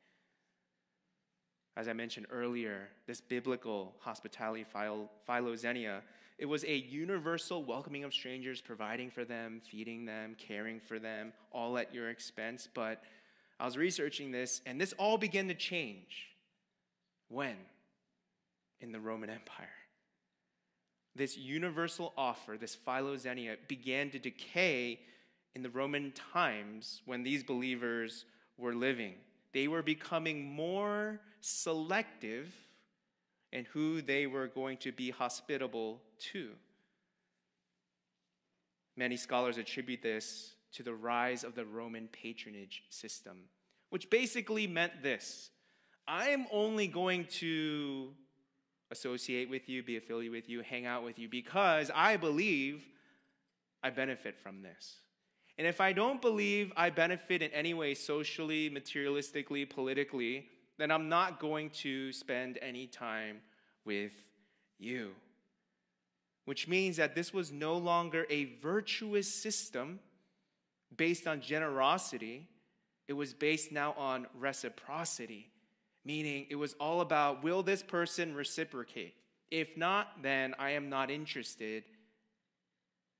As 1.76 1.88
I 1.88 1.92
mentioned 1.92 2.26
earlier, 2.30 2.88
this 3.06 3.20
biblical 3.20 3.94
hospitality, 4.00 4.64
philoxenia, 4.74 6.00
it 6.38 6.46
was 6.46 6.64
a 6.64 6.74
universal 6.74 7.64
welcoming 7.64 8.04
of 8.04 8.12
strangers, 8.12 8.60
providing 8.60 9.10
for 9.10 9.24
them, 9.24 9.60
feeding 9.60 10.04
them, 10.04 10.36
caring 10.38 10.78
for 10.78 11.00
them, 11.00 11.32
all 11.52 11.78
at 11.78 11.92
your 11.92 12.10
expense. 12.10 12.68
But 12.72 13.02
I 13.58 13.64
was 13.64 13.76
researching 13.76 14.30
this, 14.30 14.60
and 14.66 14.80
this 14.80 14.92
all 14.94 15.18
began 15.18 15.48
to 15.48 15.54
change. 15.54 16.28
When? 17.28 17.56
In 18.80 18.92
the 18.92 19.00
Roman 19.00 19.30
Empire. 19.30 19.68
This 21.14 21.36
universal 21.36 22.12
offer, 22.16 22.56
this 22.56 22.76
philoxenia, 22.76 23.56
began 23.66 24.10
to 24.10 24.18
decay 24.18 25.00
in 25.54 25.62
the 25.62 25.70
Roman 25.70 26.12
times 26.32 27.02
when 27.06 27.22
these 27.22 27.42
believers 27.42 28.24
were 28.56 28.74
living. 28.74 29.14
They 29.52 29.66
were 29.66 29.82
becoming 29.82 30.44
more 30.44 31.20
selective 31.40 32.54
in 33.52 33.64
who 33.66 34.02
they 34.02 34.26
were 34.26 34.46
going 34.46 34.76
to 34.78 34.92
be 34.92 35.10
hospitable 35.10 36.00
to. 36.32 36.50
Many 38.96 39.16
scholars 39.16 39.58
attribute 39.58 40.02
this 40.02 40.54
to 40.72 40.82
the 40.82 40.94
rise 40.94 41.44
of 41.44 41.54
the 41.54 41.64
Roman 41.64 42.08
patronage 42.08 42.82
system, 42.90 43.38
which 43.90 44.10
basically 44.10 44.66
meant 44.66 45.02
this 45.02 45.50
I 46.08 46.30
am 46.30 46.46
only 46.50 46.86
going 46.86 47.26
to 47.40 48.08
associate 48.90 49.50
with 49.50 49.68
you, 49.68 49.82
be 49.82 49.98
affiliated 49.98 50.32
with 50.32 50.48
you, 50.48 50.62
hang 50.62 50.86
out 50.86 51.04
with 51.04 51.18
you 51.18 51.28
because 51.28 51.90
I 51.94 52.16
believe 52.16 52.88
I 53.82 53.90
benefit 53.90 54.38
from 54.38 54.62
this. 54.62 54.96
And 55.58 55.66
if 55.66 55.82
I 55.82 55.92
don't 55.92 56.22
believe 56.22 56.72
I 56.76 56.88
benefit 56.88 57.42
in 57.42 57.50
any 57.50 57.74
way 57.74 57.92
socially, 57.92 58.70
materialistically, 58.70 59.68
politically, 59.68 60.46
then 60.78 60.90
I'm 60.90 61.10
not 61.10 61.40
going 61.40 61.68
to 61.70 62.10
spend 62.12 62.58
any 62.62 62.86
time 62.86 63.40
with 63.84 64.12
you. 64.78 65.10
Which 66.46 66.68
means 66.68 66.96
that 66.96 67.14
this 67.14 67.34
was 67.34 67.52
no 67.52 67.76
longer 67.76 68.24
a 68.30 68.44
virtuous 68.62 69.32
system 69.32 69.98
based 70.96 71.26
on 71.26 71.42
generosity, 71.42 72.48
it 73.08 73.12
was 73.12 73.34
based 73.34 73.72
now 73.72 73.94
on 73.98 74.26
reciprocity, 74.38 75.50
meaning 76.04 76.46
it 76.50 76.56
was 76.56 76.74
all 76.74 77.00
about 77.00 77.42
will 77.42 77.62
this 77.62 77.82
person 77.82 78.34
reciprocate? 78.34 79.14
If 79.50 79.76
not, 79.76 80.22
then 80.22 80.54
I 80.58 80.70
am 80.70 80.88
not 80.88 81.10
interested 81.10 81.84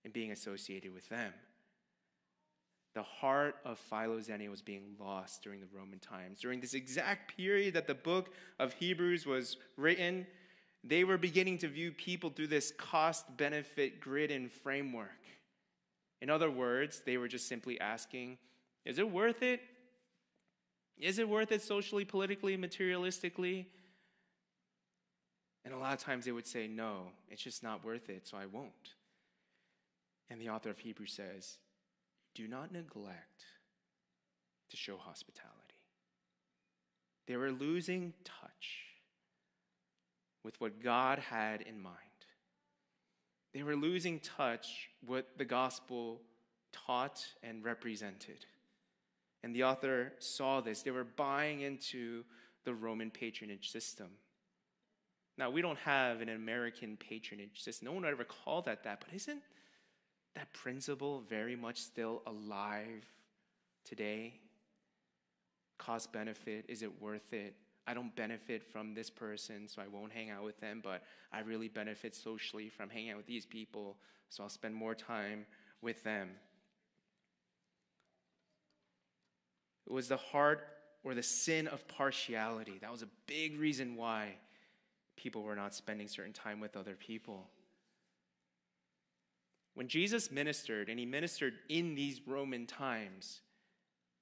in 0.04 0.11
being 0.11 0.30
associated 0.30 0.92
with 0.92 1.08
them 1.08 1.32
the 2.99 3.02
heart 3.04 3.54
of 3.64 3.80
philoxenia 3.92 4.50
was 4.50 4.61
being 4.61 4.97
lost 4.99 5.40
during 5.40 5.61
the 5.61 5.68
Roman 5.73 6.00
times. 6.00 6.40
During 6.40 6.61
this 6.61 6.75
exact 6.75 7.37
period 7.37 7.75
that 7.75 7.87
the 7.87 7.94
book 7.94 8.35
of 8.58 8.73
Hebrews 8.73 9.25
was 9.25 9.56
written, 9.76 10.26
they 10.82 11.04
were 11.04 11.16
beginning 11.16 11.58
to 11.58 11.68
view 11.68 11.92
people 11.92 12.30
through 12.30 12.49
this 12.49 12.73
cost 12.76 13.37
benefit 13.37 14.00
grid 14.00 14.32
and 14.32 14.50
framework. 14.50 15.11
In 16.20 16.28
other 16.28 16.50
words, 16.50 17.02
they 17.06 17.18
were 17.18 17.28
just 17.28 17.47
simply 17.47 17.80
asking, 17.80 18.37
is 18.85 18.99
it 18.99 19.08
worth 19.08 19.44
it? 19.44 19.61
Is 21.00 21.18
it 21.18 21.28
worth 21.28 21.52
it 21.52 21.62
socially, 21.62 22.04
politically, 22.04 22.56
materialistically? 22.56 23.66
And 25.64 25.74
a 25.74 25.78
lot 25.78 25.92
of 25.92 26.00
times 26.00 26.24
they 26.24 26.32
would 26.32 26.46
say, 26.46 26.66
no, 26.66 27.08
it's 27.28 27.42
just 27.42 27.62
not 27.62 27.84
worth 27.84 28.08
it, 28.08 28.26
so 28.26 28.36
I 28.36 28.46
won't. 28.46 28.94
And 30.30 30.40
the 30.40 30.48
author 30.48 30.70
of 30.70 30.78
Hebrews 30.78 31.12
says, 31.12 31.58
do 32.34 32.48
not 32.48 32.72
neglect 32.72 33.44
to 34.70 34.76
show 34.76 34.96
hospitality. 34.96 35.54
They 37.26 37.36
were 37.36 37.52
losing 37.52 38.14
touch 38.24 38.84
with 40.44 40.60
what 40.60 40.82
God 40.82 41.18
had 41.18 41.62
in 41.62 41.80
mind. 41.80 41.94
They 43.52 43.62
were 43.62 43.76
losing 43.76 44.20
touch 44.20 44.88
what 45.04 45.26
the 45.36 45.44
gospel 45.44 46.22
taught 46.72 47.24
and 47.42 47.64
represented. 47.64 48.46
And 49.42 49.54
the 49.54 49.64
author 49.64 50.12
saw 50.18 50.61
this. 50.61 50.83
They 50.83 50.90
were 50.90 51.04
buying 51.04 51.61
into 51.61 52.25
the 52.64 52.75
Roman 52.75 53.11
patronage 53.11 53.71
system. 53.71 54.09
Now, 55.37 55.50
we 55.50 55.62
don't 55.62 55.78
have 55.78 56.21
an 56.21 56.28
American 56.28 56.97
patronage 56.97 57.62
system. 57.62 57.87
No 57.87 57.92
one 57.92 58.02
would 58.02 58.11
ever 58.11 58.25
call 58.25 58.62
that 58.62 58.83
that, 58.83 59.04
but 59.04 59.14
isn't 59.14 59.42
that 60.35 60.52
principle 60.52 61.23
very 61.28 61.54
much 61.54 61.78
still 61.78 62.23
alive 62.26 63.07
today? 63.85 64.35
Cost 65.78 66.12
benefit, 66.12 66.64
is 66.68 66.83
it 66.83 67.00
worth 67.00 67.33
it? 67.33 67.54
I 67.87 67.95
don't 67.95 68.14
benefit 68.16 68.64
from 68.64 68.92
this 68.92 69.09
person, 69.09 69.68
so 69.68 69.80
I 69.80 69.87
won't 69.87 70.12
hang 70.12 70.28
out 70.28 70.45
with 70.45 70.61
them, 70.61 70.80
but 70.83 71.02
I 71.33 71.40
really 71.40 71.68
benefit 71.68 72.14
socially 72.14 72.68
from 72.68 72.90
hanging 72.90 73.12
out 73.12 73.16
with 73.16 73.26
these 73.26 73.47
people, 73.47 73.97
so 74.28 74.42
I'll 74.42 74.50
spend 74.50 74.75
more 74.75 74.95
time 74.95 75.47
with 75.80 76.02
them. 76.02 76.30
It 79.88 79.92
was 79.92 80.09
the 80.09 80.16
heart 80.16 80.66
or 81.02 81.14
the 81.14 81.23
sin 81.23 81.66
of 81.66 81.87
partiality. 81.88 82.78
That 82.80 82.92
was 82.92 83.02
a 83.02 83.09
big 83.26 83.59
reason 83.59 83.97
why 83.97 84.35
people 85.16 85.42
were 85.42 85.57
not 85.57 85.75
spending 85.75 86.09
certain 86.09 86.33
time 86.33 86.61
with 86.61 86.76
other 86.76 86.95
people. 86.95 87.49
When 89.75 89.88
Jesus 89.88 90.30
ministered, 90.30 90.88
and 90.88 90.99
he 90.99 91.07
ministered 91.07 91.54
in 91.68 91.95
these 91.95 92.21
Roman 92.26 92.66
times, 92.66 93.40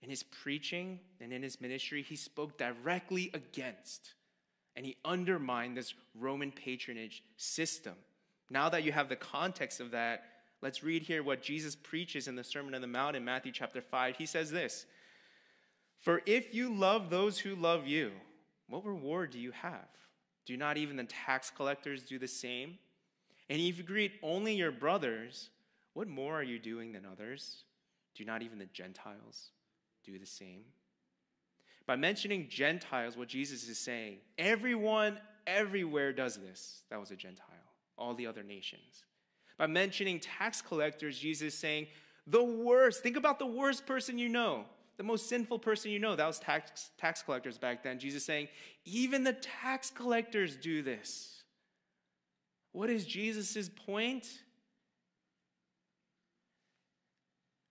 in 0.02 0.10
his 0.10 0.22
preaching 0.22 1.00
and 1.20 1.32
in 1.32 1.42
his 1.42 1.60
ministry, 1.60 2.02
he 2.02 2.16
spoke 2.16 2.58
directly 2.58 3.30
against 3.34 4.14
and 4.76 4.84
he 4.84 4.96
undermined 5.04 5.76
this 5.76 5.94
Roman 6.14 6.52
patronage 6.52 7.22
system. 7.38 7.94
Now 8.50 8.68
that 8.68 8.84
you 8.84 8.92
have 8.92 9.08
the 9.08 9.16
context 9.16 9.80
of 9.80 9.92
that, 9.92 10.24
let's 10.60 10.84
read 10.84 11.02
here 11.02 11.22
what 11.22 11.42
Jesus 11.42 11.74
preaches 11.74 12.28
in 12.28 12.36
the 12.36 12.44
Sermon 12.44 12.74
on 12.74 12.82
the 12.82 12.86
Mount 12.86 13.16
in 13.16 13.24
Matthew 13.24 13.52
chapter 13.52 13.80
5. 13.80 14.16
He 14.16 14.26
says 14.26 14.50
this 14.50 14.84
For 16.06 16.22
if 16.24 16.54
you 16.54 16.72
love 16.72 17.10
those 17.10 17.36
who 17.36 17.56
love 17.56 17.88
you, 17.88 18.12
what 18.68 18.86
reward 18.86 19.32
do 19.32 19.40
you 19.40 19.50
have? 19.50 19.88
Do 20.46 20.56
not 20.56 20.76
even 20.76 20.94
the 20.94 21.02
tax 21.02 21.50
collectors 21.50 22.04
do 22.04 22.16
the 22.16 22.28
same? 22.28 22.78
And 23.50 23.60
if 23.60 23.76
you 23.76 23.82
greet 23.82 24.12
only 24.22 24.54
your 24.54 24.70
brothers, 24.70 25.50
what 25.94 26.06
more 26.06 26.32
are 26.32 26.44
you 26.44 26.60
doing 26.60 26.92
than 26.92 27.04
others? 27.04 27.64
Do 28.14 28.24
not 28.24 28.42
even 28.42 28.56
the 28.56 28.66
Gentiles 28.66 29.50
do 30.04 30.16
the 30.16 30.26
same? 30.26 30.60
By 31.88 31.96
mentioning 31.96 32.46
Gentiles, 32.48 33.16
what 33.16 33.26
Jesus 33.26 33.68
is 33.68 33.76
saying, 33.76 34.18
everyone 34.38 35.18
everywhere 35.44 36.12
does 36.12 36.36
this. 36.36 36.82
That 36.88 37.00
was 37.00 37.10
a 37.10 37.16
Gentile, 37.16 37.48
all 37.98 38.14
the 38.14 38.28
other 38.28 38.44
nations. 38.44 39.02
By 39.58 39.66
mentioning 39.66 40.20
tax 40.20 40.62
collectors, 40.62 41.18
Jesus 41.18 41.54
is 41.54 41.58
saying, 41.58 41.88
the 42.28 42.44
worst, 42.44 43.02
think 43.02 43.16
about 43.16 43.40
the 43.40 43.46
worst 43.46 43.86
person 43.86 44.18
you 44.18 44.28
know, 44.28 44.66
the 44.96 45.02
most 45.02 45.28
sinful 45.28 45.58
person 45.58 45.90
you 45.90 45.98
know. 45.98 46.16
That 46.16 46.26
was 46.26 46.38
tax, 46.38 46.90
tax 46.98 47.22
collectors 47.22 47.58
back 47.58 47.82
then. 47.82 47.98
Jesus 47.98 48.24
saying, 48.24 48.48
even 48.84 49.24
the 49.24 49.34
tax 49.34 49.90
collectors 49.90 50.56
do 50.56 50.82
this. 50.82 51.42
What 52.72 52.90
is 52.90 53.04
Jesus' 53.04 53.70
point? 53.86 54.26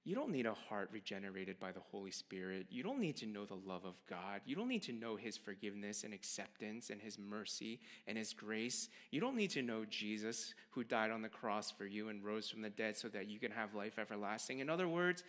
You 0.07 0.13
don't 0.13 0.29
need 0.29 0.45
a 0.45 0.53
heart 0.53 0.89
regenerated 0.91 1.59
by 1.59 1.71
the 1.71 1.79
Holy 1.79 2.11
Spirit. 2.11 2.67
You 2.69 2.83
don't 2.83 2.99
need 2.99 3.17
to 3.17 3.25
know 3.25 3.43
the 3.43 3.55
love 3.55 3.85
of 3.85 3.99
God. 4.07 4.41
You 4.45 4.55
don't 4.55 4.67
need 4.67 4.83
to 4.83 4.93
know 4.93 5.15
His 5.15 5.35
forgiveness 5.35 6.03
and 6.03 6.13
acceptance 6.13 6.91
and 6.91 7.01
His 7.01 7.17
mercy 7.17 7.79
and 8.05 8.15
His 8.15 8.31
grace. 8.31 8.89
You 9.09 9.19
don't 9.19 9.35
need 9.35 9.49
to 9.51 9.63
know 9.63 9.83
Jesus 9.89 10.53
who 10.69 10.83
died 10.83 11.09
on 11.09 11.23
the 11.23 11.29
cross 11.29 11.71
for 11.71 11.87
you 11.87 12.09
and 12.09 12.23
rose 12.23 12.47
from 12.47 12.61
the 12.61 12.69
dead 12.69 12.95
so 12.97 13.07
that 13.09 13.27
you 13.27 13.39
can 13.39 13.51
have 13.51 13.73
life 13.73 13.97
everlasting. 13.97 14.59
In 14.59 14.69
other 14.69 14.87
words, 14.87 15.23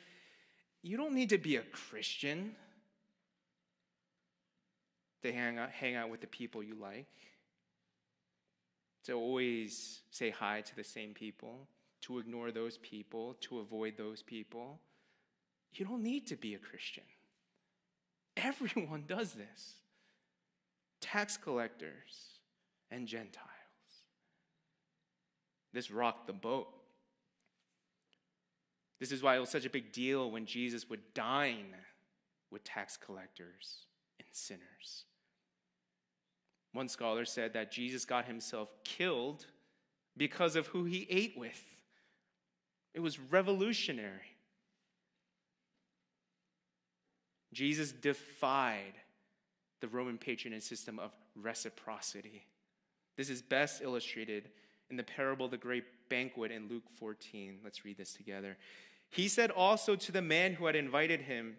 you 0.82 0.96
don't 0.96 1.14
need 1.14 1.30
to 1.30 1.38
be 1.38 1.56
a 1.56 1.62
Christian 1.62 2.54
to 5.22 5.32
hang 5.32 5.58
out, 5.58 5.70
hang 5.70 5.94
out 5.94 6.10
with 6.10 6.20
the 6.20 6.26
people 6.26 6.62
you 6.62 6.74
like 6.74 7.06
to 9.06 9.12
always 9.12 10.00
say 10.10 10.30
hi 10.30 10.60
to 10.60 10.74
the 10.74 10.82
same 10.82 11.14
people, 11.14 11.68
to 12.02 12.18
ignore 12.18 12.50
those 12.50 12.78
people, 12.78 13.36
to 13.40 13.60
avoid 13.60 13.94
those 13.96 14.20
people. 14.20 14.80
You 15.74 15.86
don't 15.86 16.02
need 16.02 16.26
to 16.26 16.36
be 16.36 16.54
a 16.54 16.58
Christian. 16.58 17.04
Everyone 18.36 19.04
does 19.08 19.32
this 19.32 19.74
tax 21.00 21.36
collectors 21.36 22.40
and 22.90 23.06
Gentiles. 23.06 23.46
This 25.72 25.90
rocked 25.90 26.26
the 26.26 26.32
boat. 26.32 26.68
This 28.98 29.12
is 29.12 29.22
why 29.22 29.36
it 29.36 29.40
was 29.40 29.50
such 29.50 29.66
a 29.66 29.70
big 29.70 29.92
deal 29.92 30.30
when 30.30 30.46
Jesus 30.46 30.88
would 30.88 31.14
dine 31.14 31.74
with 32.50 32.64
tax 32.64 32.96
collectors 32.96 33.86
and 34.18 34.28
sinners. 34.32 35.04
One 36.72 36.88
scholar 36.88 37.24
said 37.24 37.52
that 37.54 37.72
Jesus 37.72 38.04
got 38.04 38.26
himself 38.26 38.72
killed 38.84 39.46
because 40.16 40.56
of 40.56 40.66
who 40.68 40.84
he 40.84 41.06
ate 41.10 41.34
with. 41.36 41.62
It 42.94 43.00
was 43.00 43.18
revolutionary. 43.18 44.36
Jesus 47.52 47.92
defied 47.92 48.94
the 49.80 49.88
Roman 49.88 50.18
patronage 50.18 50.62
system 50.62 50.98
of 50.98 51.12
reciprocity. 51.34 52.46
This 53.16 53.30
is 53.30 53.42
best 53.42 53.82
illustrated 53.82 54.50
in 54.90 54.96
the 54.96 55.02
parable 55.02 55.46
of 55.46 55.50
the 55.50 55.56
great 55.56 55.84
banquet 56.08 56.50
in 56.50 56.68
Luke 56.68 56.84
14. 56.98 57.58
Let's 57.64 57.84
read 57.84 57.96
this 57.96 58.14
together. 58.14 58.56
He 59.10 59.28
said 59.28 59.50
also 59.50 59.96
to 59.96 60.12
the 60.12 60.22
man 60.22 60.54
who 60.54 60.66
had 60.66 60.76
invited 60.76 61.22
him, 61.22 61.56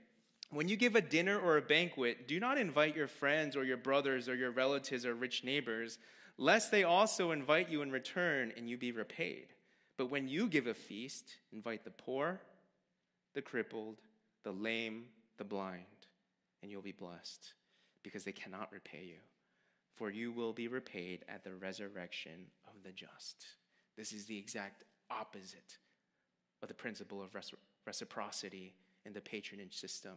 When 0.52 0.68
you 0.68 0.76
give 0.76 0.96
a 0.96 1.02
dinner 1.02 1.40
or 1.40 1.58
a 1.58 1.62
banquet, 1.62 2.28
do 2.28 2.40
not 2.40 2.58
invite 2.58 2.96
your 2.96 3.08
friends 3.08 3.56
or 3.56 3.64
your 3.64 3.78
brothers 3.78 4.30
or 4.30 4.36
your 4.36 4.52
relatives 4.52 5.06
or 5.06 5.16
rich 5.16 5.44
neighbors, 5.44 5.98
lest 6.38 6.72
they 6.72 6.84
also 6.84 7.32
invite 7.32 7.70
you 7.70 7.82
in 7.82 7.92
return 7.92 8.54
and 8.56 8.70
you 8.70 8.78
be 8.78 8.92
repaid. 8.92 9.48
But 9.98 10.12
when 10.12 10.28
you 10.28 10.48
give 10.48 10.68
a 10.68 10.74
feast, 10.74 11.38
invite 11.52 11.84
the 11.84 11.92
poor, 11.92 12.40
the 13.34 13.42
crippled, 13.42 13.98
the 14.44 14.52
lame, 14.52 15.06
the 15.38 15.44
blind, 15.44 15.84
and 16.62 16.72
you'll 16.72 16.82
be 16.82 16.92
blessed 16.92 17.54
because 18.04 18.24
they 18.24 18.32
cannot 18.32 18.72
repay 18.72 19.04
you. 19.06 19.20
For 19.98 20.12
you 20.12 20.32
will 20.32 20.54
be 20.54 20.68
repaid 20.68 21.26
at 21.28 21.44
the 21.44 21.54
resurrection 21.54 22.46
of 22.68 22.84
the 22.84 22.92
just. 22.92 23.46
This 23.98 24.14
is 24.14 24.26
the 24.26 24.38
exact 24.38 24.84
opposite 25.10 25.78
of 26.62 26.68
the 26.68 26.76
principle 26.76 27.22
of 27.22 27.36
reciprocity 27.86 28.76
in 29.06 29.14
the 29.14 29.22
patronage 29.22 29.76
system. 29.76 30.14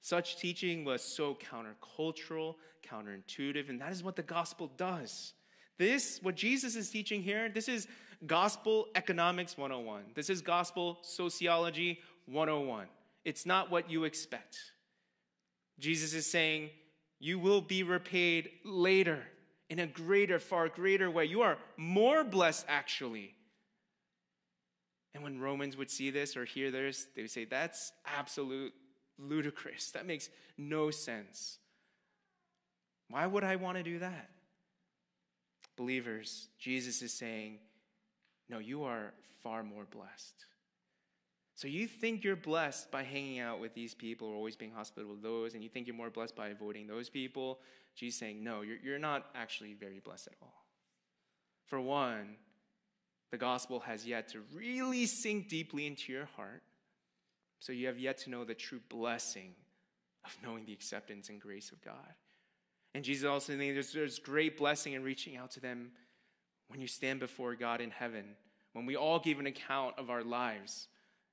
Such 0.00 0.38
teaching 0.38 0.84
was 0.84 1.02
so 1.02 1.36
countercultural, 1.36 2.54
counterintuitive, 2.82 3.68
and 3.68 3.78
that 3.82 3.92
is 3.92 4.02
what 4.02 4.16
the 4.16 4.22
gospel 4.22 4.70
does. 4.78 5.34
This, 5.78 6.18
what 6.22 6.34
Jesus 6.34 6.74
is 6.74 6.88
teaching 6.90 7.22
here, 7.22 7.50
this 7.50 7.68
is 7.68 7.86
gospel 8.26 8.88
economics 8.94 9.58
101. 9.58 10.04
This 10.14 10.30
is 10.30 10.40
gospel 10.40 10.98
sociology 11.02 12.00
101. 12.26 12.86
It's 13.26 13.44
not 13.44 13.70
what 13.70 13.90
you 13.90 14.04
expect. 14.04 14.56
Jesus 15.78 16.14
is 16.14 16.26
saying, 16.26 16.70
You 17.20 17.38
will 17.38 17.60
be 17.60 17.82
repaid 17.82 18.50
later 18.64 19.22
in 19.68 19.78
a 19.78 19.86
greater, 19.86 20.38
far 20.38 20.68
greater 20.68 21.10
way. 21.10 21.26
You 21.26 21.42
are 21.42 21.58
more 21.76 22.24
blessed, 22.24 22.64
actually. 22.66 23.34
And 25.14 25.22
when 25.22 25.38
Romans 25.38 25.76
would 25.76 25.90
see 25.90 26.10
this 26.10 26.36
or 26.36 26.44
hear 26.44 26.70
this, 26.70 27.06
they 27.14 27.22
would 27.22 27.30
say, 27.30 27.44
That's 27.44 27.92
absolute 28.06 28.72
ludicrous. 29.18 29.90
That 29.90 30.06
makes 30.06 30.30
no 30.56 30.90
sense. 30.90 31.58
Why 33.10 33.26
would 33.26 33.44
I 33.44 33.56
want 33.56 33.76
to 33.76 33.82
do 33.82 33.98
that? 33.98 34.30
Believers, 35.76 36.48
Jesus 36.58 37.02
is 37.02 37.12
saying, 37.12 37.58
No, 38.48 38.58
you 38.58 38.84
are 38.84 39.12
far 39.42 39.62
more 39.62 39.84
blessed. 39.84 40.46
So 41.60 41.68
you 41.68 41.86
think 41.86 42.24
you're 42.24 42.36
blessed 42.36 42.90
by 42.90 43.02
hanging 43.02 43.38
out 43.38 43.60
with 43.60 43.74
these 43.74 43.92
people 43.92 44.28
or 44.28 44.34
always 44.34 44.56
being 44.56 44.72
hospitable 44.72 45.12
with 45.12 45.22
those, 45.22 45.52
and 45.52 45.62
you 45.62 45.68
think 45.68 45.86
you're 45.86 45.94
more 45.94 46.08
blessed 46.08 46.34
by 46.34 46.48
avoiding 46.48 46.86
those 46.86 47.10
people. 47.10 47.58
Jesus 47.94 48.18
saying, 48.18 48.42
no, 48.42 48.62
you're, 48.62 48.78
you're 48.82 48.98
not 48.98 49.26
actually 49.34 49.74
very 49.74 50.00
blessed 50.00 50.28
at 50.28 50.36
all. 50.40 50.64
For 51.66 51.78
one, 51.78 52.36
the 53.30 53.36
gospel 53.36 53.78
has 53.80 54.06
yet 54.06 54.28
to 54.28 54.38
really 54.54 55.04
sink 55.04 55.50
deeply 55.50 55.86
into 55.86 56.10
your 56.14 56.24
heart. 56.34 56.62
So 57.58 57.74
you 57.74 57.88
have 57.88 57.98
yet 57.98 58.16
to 58.20 58.30
know 58.30 58.42
the 58.44 58.54
true 58.54 58.80
blessing 58.88 59.52
of 60.24 60.34
knowing 60.42 60.64
the 60.64 60.72
acceptance 60.72 61.28
and 61.28 61.38
grace 61.38 61.72
of 61.72 61.84
God. 61.84 62.14
And 62.94 63.04
Jesus 63.04 63.28
also 63.28 63.54
thinks 63.54 63.74
there's, 63.74 63.92
there's 63.92 64.18
great 64.18 64.56
blessing 64.56 64.94
in 64.94 65.02
reaching 65.02 65.36
out 65.36 65.50
to 65.50 65.60
them 65.60 65.90
when 66.68 66.80
you 66.80 66.86
stand 66.86 67.20
before 67.20 67.54
God 67.54 67.82
in 67.82 67.90
heaven, 67.90 68.24
when 68.72 68.86
we 68.86 68.96
all 68.96 69.18
give 69.18 69.38
an 69.38 69.46
account 69.46 69.98
of 69.98 70.08
our 70.08 70.24
lives 70.24 70.88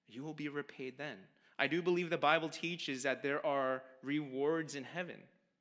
you 0.07 0.23
will 0.23 0.33
be 0.33 0.49
repaid 0.49 0.97
then. 0.97 1.17
I 1.59 1.67
do 1.67 1.81
believe 1.81 2.09
the 2.09 2.17
Bible 2.17 2.49
teaches 2.49 3.03
that 3.03 3.23
there 3.23 3.45
are 3.45 3.83
rewards 4.03 4.75
in 4.75 4.83
heaven 4.83 5.17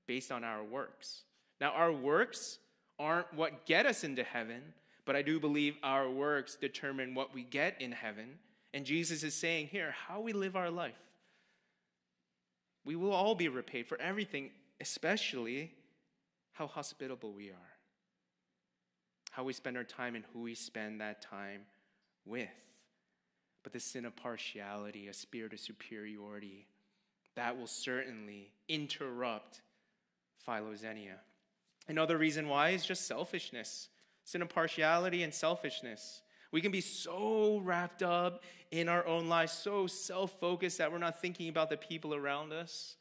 based 0.07 0.31
on 0.31 0.45
our 0.45 0.63
works. 0.63 1.23
Now, 1.61 1.71
our 1.71 1.93
works 1.93 2.59
aren't 2.99 3.33
what 3.35 3.67
get 3.67 3.87
us 3.87 4.05
into 4.05 4.23
heaven, 4.23 4.63
but 5.05 5.17
I 5.17 5.23
do 5.23 5.41
believe 5.41 5.77
our 5.83 6.11
works 6.11 6.57
determine 6.57 7.15
what 7.15 7.35
we 7.35 7.45
get 7.45 7.81
in 7.81 7.93
heaven. 7.93 8.39
And 8.75 8.85
Jesus 8.85 9.23
is 9.23 9.35
saying 9.35 9.69
here 9.69 9.95
how 10.07 10.21
we 10.21 10.33
live 10.33 10.57
our 10.57 10.71
life. 10.71 10.95
We 12.85 12.95
will 12.95 13.13
all 13.13 13.35
be 13.35 13.49
repaid 13.49 13.87
for 13.87 14.01
everything, 14.01 14.51
especially 14.81 15.73
how 16.53 16.67
hospitable 16.67 17.33
we 17.33 17.51
are, 17.51 17.73
how 19.31 19.45
we 19.45 19.53
spend 19.53 19.77
our 19.77 19.85
time, 19.85 20.15
and 20.15 20.25
who 20.33 20.43
we 20.43 20.55
spend 20.55 21.01
that 21.01 21.21
time 21.23 21.63
with. 22.25 22.49
But 23.67 23.73
the 23.73 23.81
sin 23.81 24.05
of 24.05 24.15
partiality, 24.15 25.09
a 25.09 25.13
spirit 25.13 25.53
of 25.53 25.59
superiority, 25.59 26.69
that 27.35 27.59
will 27.59 27.67
certainly 27.67 28.53
interrupt 28.69 29.61
philoxenia. 30.47 31.17
Another 31.89 32.17
reason 32.17 32.49
why 32.49 32.69
is 32.69 32.87
just 32.87 33.09
selfishness. 33.09 33.89
Sin 34.23 34.41
of 34.41 34.51
partiality 34.51 35.25
and 35.25 35.35
selfishness. 35.35 36.23
We 36.53 36.61
can 36.61 36.71
be 36.71 36.81
so 36.81 37.61
wrapped 37.65 38.05
up 38.05 38.45
in 38.71 38.89
our 38.89 39.05
own 39.05 39.29
lives, 39.29 39.51
so 39.51 39.89
self 39.89 40.39
focused 40.39 40.79
that 40.79 40.93
we're 40.93 40.99
not 40.99 41.21
thinking 41.21 41.49
about 41.49 41.69
the 41.69 41.77
people 41.77 42.15
around 42.15 42.53
us. 42.53 42.95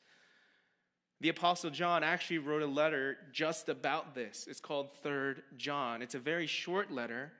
The 1.21 1.29
Apostle 1.29 1.69
John 1.69 2.03
actually 2.03 2.39
wrote 2.39 2.63
a 2.63 2.65
letter 2.65 3.17
just 3.31 3.69
about 3.69 4.15
this. 4.15 4.47
It's 4.49 4.61
called 4.61 4.91
Third 5.03 5.43
John. 5.57 6.01
It's 6.01 6.15
a 6.15 6.19
very 6.19 6.47
short 6.47 6.89
letter, 6.89 7.33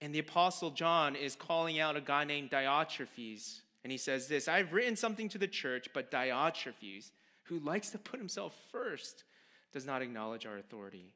and 0.00 0.14
the 0.14 0.18
Apostle 0.20 0.70
John 0.70 1.14
is 1.14 1.36
calling 1.36 1.78
out 1.78 1.96
a 1.96 2.00
guy 2.00 2.24
named 2.24 2.50
Diotrephes. 2.50 3.60
And 3.84 3.90
he 3.90 3.98
says 3.98 4.28
this 4.28 4.48
I've 4.48 4.72
written 4.72 4.96
something 4.96 5.28
to 5.30 5.38
the 5.38 5.48
church, 5.48 5.88
but 5.92 6.10
Diotrephes, 6.10 7.10
who 7.44 7.58
likes 7.60 7.90
to 7.90 7.98
put 7.98 8.18
himself 8.18 8.54
first, 8.72 9.24
does 9.72 9.86
not 9.86 10.02
acknowledge 10.02 10.46
our 10.46 10.58
authority. 10.58 11.12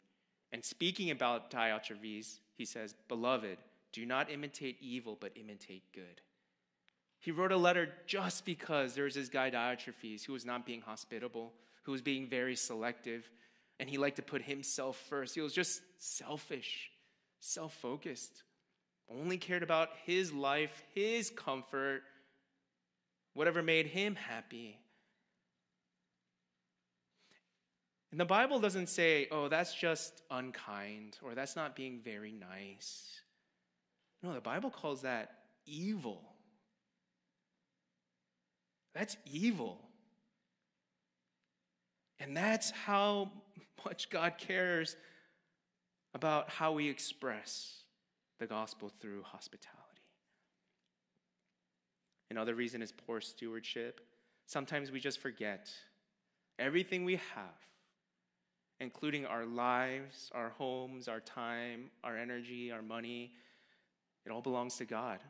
And 0.52 0.64
speaking 0.64 1.10
about 1.10 1.50
Diotrephes, 1.50 2.38
he 2.56 2.64
says, 2.64 2.94
Beloved, 3.08 3.58
do 3.92 4.06
not 4.06 4.30
imitate 4.30 4.78
evil, 4.80 5.16
but 5.18 5.32
imitate 5.36 5.82
good. 5.92 6.20
He 7.18 7.30
wrote 7.30 7.52
a 7.52 7.56
letter 7.56 7.88
just 8.06 8.44
because 8.44 8.94
there 8.94 9.04
was 9.04 9.14
this 9.14 9.30
guy 9.30 9.50
Diotrephes 9.50 10.24
who 10.24 10.34
was 10.34 10.44
not 10.44 10.66
being 10.66 10.82
hospitable, 10.82 11.52
who 11.84 11.92
was 11.92 12.02
being 12.02 12.28
very 12.28 12.54
selective, 12.54 13.28
and 13.80 13.88
he 13.88 13.98
liked 13.98 14.16
to 14.16 14.22
put 14.22 14.42
himself 14.42 14.96
first. 15.08 15.34
He 15.34 15.40
was 15.40 15.54
just 15.54 15.80
selfish, 15.98 16.90
self 17.40 17.74
focused 17.74 18.42
only 19.10 19.38
cared 19.38 19.62
about 19.62 19.90
his 20.04 20.32
life, 20.32 20.82
his 20.94 21.30
comfort, 21.30 22.02
whatever 23.34 23.62
made 23.62 23.86
him 23.86 24.14
happy. 24.14 24.78
And 28.10 28.20
the 28.20 28.24
Bible 28.24 28.60
doesn't 28.60 28.88
say, 28.88 29.26
oh, 29.32 29.48
that's 29.48 29.74
just 29.74 30.22
unkind 30.30 31.18
or 31.22 31.34
that's 31.34 31.56
not 31.56 31.74
being 31.74 32.00
very 32.00 32.32
nice. 32.32 33.20
No, 34.22 34.32
the 34.32 34.40
Bible 34.40 34.70
calls 34.70 35.02
that 35.02 35.32
evil. 35.66 36.22
That's 38.94 39.16
evil. 39.26 39.80
And 42.20 42.36
that's 42.36 42.70
how 42.70 43.32
much 43.84 44.08
God 44.10 44.34
cares 44.38 44.96
about 46.14 46.48
how 46.48 46.72
we 46.72 46.88
express 46.88 47.83
the 48.44 48.48
gospel 48.48 48.92
through 49.00 49.22
hospitality. 49.22 49.80
Another 52.30 52.54
reason 52.54 52.82
is 52.82 52.92
poor 52.92 53.22
stewardship. 53.22 54.02
Sometimes 54.44 54.90
we 54.90 55.00
just 55.00 55.18
forget 55.18 55.70
everything 56.58 57.06
we 57.06 57.14
have, 57.14 57.56
including 58.80 59.24
our 59.24 59.46
lives, 59.46 60.30
our 60.34 60.50
homes, 60.50 61.08
our 61.08 61.20
time, 61.20 61.90
our 62.02 62.18
energy, 62.18 62.70
our 62.70 62.82
money. 62.82 63.32
It 64.26 64.30
all 64.30 64.42
belongs 64.42 64.76
to 64.76 64.84
God. 64.84 65.20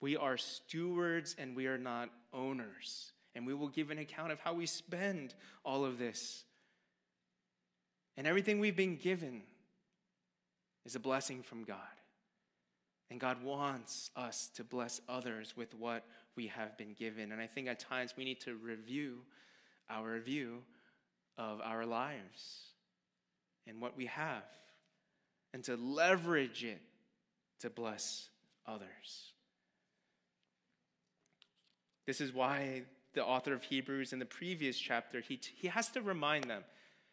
We 0.00 0.16
are 0.16 0.36
stewards 0.36 1.36
and 1.38 1.54
we 1.54 1.68
are 1.68 1.78
not 1.78 2.10
owners. 2.32 3.12
And 3.36 3.46
we 3.46 3.54
will 3.54 3.68
give 3.68 3.92
an 3.92 3.98
account 3.98 4.32
of 4.32 4.40
how 4.40 4.54
we 4.54 4.66
spend 4.66 5.36
all 5.64 5.84
of 5.84 5.98
this. 5.98 6.42
And 8.16 8.26
everything 8.26 8.58
we've 8.58 8.74
been 8.74 8.96
given 8.96 9.42
is 10.84 10.96
a 10.96 11.00
blessing 11.00 11.44
from 11.44 11.62
God. 11.62 11.78
And 13.10 13.20
God 13.20 13.42
wants 13.42 14.10
us 14.16 14.50
to 14.54 14.64
bless 14.64 15.00
others 15.08 15.56
with 15.56 15.74
what 15.74 16.04
we 16.36 16.46
have 16.48 16.76
been 16.76 16.94
given. 16.94 17.32
And 17.32 17.40
I 17.40 17.46
think 17.46 17.68
at 17.68 17.78
times 17.78 18.14
we 18.16 18.24
need 18.24 18.40
to 18.40 18.54
review 18.56 19.18
our 19.90 20.18
view 20.18 20.62
of 21.38 21.60
our 21.62 21.84
lives 21.84 22.70
and 23.66 23.80
what 23.80 23.96
we 23.96 24.06
have 24.06 24.44
and 25.52 25.62
to 25.64 25.76
leverage 25.76 26.64
it 26.64 26.80
to 27.60 27.70
bless 27.70 28.28
others. 28.66 29.32
This 32.06 32.20
is 32.20 32.32
why 32.32 32.82
the 33.14 33.24
author 33.24 33.54
of 33.54 33.62
Hebrews 33.62 34.12
in 34.12 34.18
the 34.18 34.26
previous 34.26 34.76
chapter, 34.76 35.20
he, 35.20 35.40
he 35.56 35.68
has 35.68 35.88
to 35.90 36.02
remind 36.02 36.44
them 36.44 36.64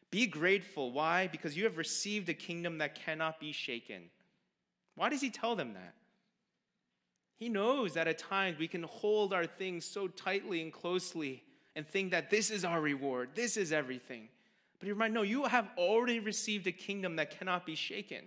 be 0.09 0.27
grateful. 0.27 0.91
Why? 0.91 1.27
Because 1.27 1.55
you 1.55 1.63
have 1.63 1.77
received 1.77 2.27
a 2.27 2.33
kingdom 2.33 2.79
that 2.79 2.95
cannot 2.95 3.39
be 3.39 3.53
shaken. 3.53 4.09
Why 4.95 5.09
does 5.09 5.21
he 5.21 5.29
tell 5.29 5.55
them 5.55 5.73
that? 5.73 5.93
He 7.37 7.49
knows 7.49 7.95
that 7.95 8.07
at 8.07 8.19
times 8.19 8.59
we 8.59 8.67
can 8.67 8.83
hold 8.83 9.33
our 9.33 9.47
things 9.47 9.83
so 9.83 10.07
tightly 10.07 10.61
and 10.61 10.71
closely 10.71 11.43
and 11.75 11.87
think 11.87 12.11
that 12.11 12.29
this 12.29 12.51
is 12.51 12.63
our 12.63 12.79
reward, 12.79 13.29
this 13.33 13.57
is 13.57 13.71
everything. 13.71 14.27
But 14.77 14.85
he 14.85 14.91
reminds, 14.91 15.15
no, 15.15 15.21
you 15.21 15.45
have 15.45 15.69
already 15.77 16.19
received 16.19 16.67
a 16.67 16.71
kingdom 16.71 17.15
that 17.15 17.37
cannot 17.37 17.65
be 17.65 17.75
shaken. 17.75 18.25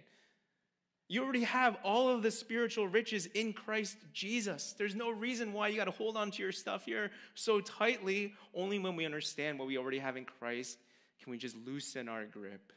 You 1.07 1.22
already 1.22 1.44
have 1.44 1.77
all 1.85 2.09
of 2.09 2.22
the 2.22 2.31
spiritual 2.31 2.88
riches 2.88 3.27
in 3.35 3.53
Christ 3.53 3.98
Jesus. 4.12 4.74
There's 4.77 4.94
no 4.94 5.11
reason 5.11 5.53
why 5.53 5.68
you 5.68 5.77
got 5.77 5.85
to 5.85 5.90
hold 5.90 6.16
on 6.16 6.31
to 6.33 6.42
your 6.42 6.53
stuff 6.53 6.87
here 6.87 7.11
so 7.35 7.61
tightly. 7.61 8.35
Only 8.55 8.79
when 8.79 8.96
we 8.96 9.05
understand 9.05 9.59
what 9.59 9.68
we 9.68 9.77
already 9.77 9.98
have 9.98 10.16
in 10.16 10.24
Christ 10.24 10.79
can 11.22 11.31
we 11.31 11.38
just 11.38 11.57
loosen 11.64 12.09
our 12.09 12.24
grip 12.24 12.72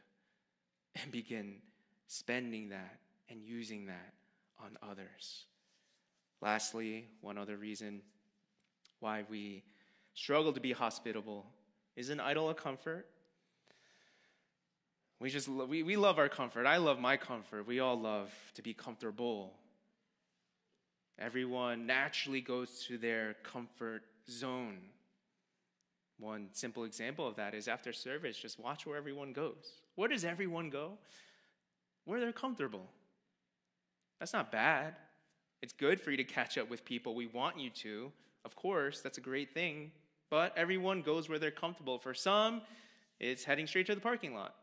and 1.02 1.10
begin 1.10 1.56
spending 2.06 2.68
that 2.68 2.98
and 3.30 3.42
using 3.42 3.86
that 3.86 4.14
on 4.58 4.76
others. 4.82 5.44
Lastly, 6.40 7.08
one 7.20 7.38
other 7.38 7.56
reason 7.56 8.02
why 9.00 9.24
we 9.28 9.64
struggle 10.14 10.52
to 10.52 10.60
be 10.60 10.72
hospitable 10.72 11.46
is 11.96 12.10
an 12.10 12.20
idol 12.20 12.48
of 12.48 12.56
comfort. 12.56 13.06
We 15.20 15.30
just 15.30 15.48
we, 15.48 15.82
we 15.82 15.96
love 15.96 16.18
our 16.18 16.28
comfort. 16.28 16.66
I 16.66 16.76
love 16.76 17.00
my 17.00 17.16
comfort. 17.16 17.66
We 17.66 17.80
all 17.80 17.98
love 17.98 18.32
to 18.54 18.62
be 18.62 18.72
comfortable. 18.72 19.54
Everyone 21.18 21.86
naturally 21.86 22.40
goes 22.40 22.84
to 22.86 22.96
their 22.96 23.34
comfort 23.42 24.02
zone. 24.30 24.78
One 26.20 26.48
simple 26.52 26.84
example 26.84 27.26
of 27.26 27.36
that 27.36 27.54
is 27.54 27.66
after 27.66 27.92
service, 27.92 28.36
just 28.36 28.58
watch 28.60 28.86
where 28.86 28.96
everyone 28.96 29.32
goes. 29.32 29.72
Where 29.96 30.08
does 30.08 30.24
everyone 30.24 30.70
go? 30.70 30.98
Where 32.04 32.20
they're 32.20 32.32
comfortable. 32.32 32.88
That's 34.18 34.32
not 34.32 34.50
bad. 34.50 34.94
It's 35.62 35.72
good 35.72 36.00
for 36.00 36.10
you 36.10 36.16
to 36.16 36.24
catch 36.24 36.58
up 36.58 36.70
with 36.70 36.84
people. 36.84 37.14
We 37.14 37.26
want 37.26 37.58
you 37.58 37.70
to. 37.70 38.12
Of 38.44 38.54
course, 38.56 39.00
that's 39.00 39.18
a 39.18 39.22
great 39.22 39.52
thing. 39.54 39.90
But 40.30 40.56
everyone 40.56 41.02
goes 41.02 41.28
where 41.28 41.38
they're 41.38 41.50
comfortable. 41.50 41.98
For 41.98 42.14
some, 42.14 42.62
it's 43.18 43.44
heading 43.44 43.66
straight 43.66 43.86
to 43.86 43.94
the 43.94 44.00
parking 44.00 44.34
lot. 44.34 44.54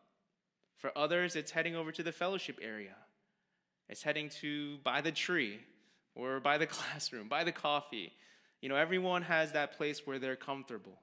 For 0.77 0.95
others, 0.97 1.35
it's 1.35 1.51
heading 1.51 1.75
over 1.75 1.91
to 1.91 2.03
the 2.03 2.11
fellowship 2.11 2.59
area. 2.61 2.95
It's 3.89 4.03
heading 4.03 4.29
to 4.41 4.77
by 4.83 5.01
the 5.01 5.11
tree 5.11 5.59
or 6.15 6.39
by 6.39 6.57
the 6.57 6.67
classroom, 6.75 7.27
by 7.27 7.43
the 7.43 7.51
coffee. 7.51 8.13
You 8.61 8.69
know, 8.69 8.75
everyone 8.75 9.21
has 9.23 9.51
that 9.51 9.77
place 9.77 10.05
where 10.05 10.19
they're 10.19 10.35
comfortable. 10.35 10.99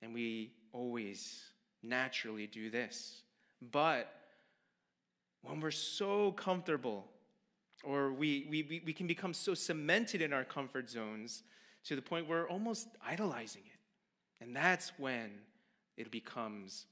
And 0.00 0.12
we 0.12 0.52
always 0.72 1.42
naturally 1.82 2.46
do 2.46 2.70
this. 2.70 3.22
But 3.70 4.12
when 5.42 5.60
we're 5.60 5.70
so 5.70 6.32
comfortable, 6.32 7.06
or 7.84 8.12
we, 8.12 8.46
we, 8.50 8.82
we 8.84 8.92
can 8.92 9.06
become 9.06 9.34
so 9.34 9.54
cemented 9.54 10.22
in 10.22 10.32
our 10.32 10.44
comfort 10.44 10.88
zones 10.88 11.42
to 11.84 11.96
the 11.96 12.02
point 12.02 12.28
where 12.28 12.42
we're 12.42 12.48
almost 12.48 12.88
idolizing 13.04 13.62
it. 13.66 14.44
And 14.44 14.54
that's 14.54 14.92
when 14.98 15.30
it 15.96 16.10
becomes 16.10 16.86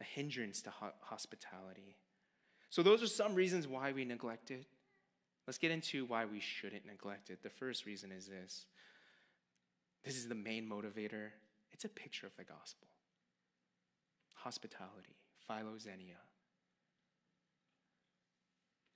a 0.00 0.04
hindrance 0.04 0.62
to 0.62 0.70
ho- 0.70 0.92
hospitality. 1.00 1.96
So, 2.70 2.82
those 2.82 3.02
are 3.02 3.06
some 3.06 3.34
reasons 3.34 3.68
why 3.68 3.92
we 3.92 4.04
neglect 4.04 4.50
it. 4.50 4.66
Let's 5.46 5.58
get 5.58 5.70
into 5.70 6.06
why 6.06 6.24
we 6.24 6.40
shouldn't 6.40 6.86
neglect 6.86 7.30
it. 7.30 7.42
The 7.42 7.50
first 7.50 7.84
reason 7.84 8.10
is 8.12 8.26
this 8.26 8.66
this 10.04 10.16
is 10.16 10.26
the 10.26 10.34
main 10.34 10.68
motivator 10.68 11.30
it's 11.72 11.84
a 11.84 11.88
picture 11.88 12.26
of 12.26 12.36
the 12.36 12.44
gospel 12.44 12.88
hospitality, 14.34 15.16
philoxenia. 15.48 16.18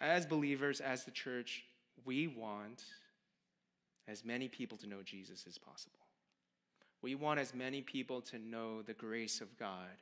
As 0.01 0.27
believers, 0.27 0.81
as 0.81 1.05
the 1.05 1.11
church, 1.11 1.65
we 2.05 2.27
want 2.27 2.85
as 4.09 4.25
many 4.25 4.49
people 4.49 4.77
to 4.79 4.89
know 4.89 5.03
Jesus 5.03 5.45
as 5.49 5.59
possible. 5.59 5.99
We 7.03 7.15
want 7.15 7.41
as 7.41 7.55
many 7.55 7.83
people 7.83 8.21
to 8.23 8.39
know 8.39 8.83
the 8.83 8.93
grace 8.93 9.41
of 9.41 9.57
God, 9.59 9.97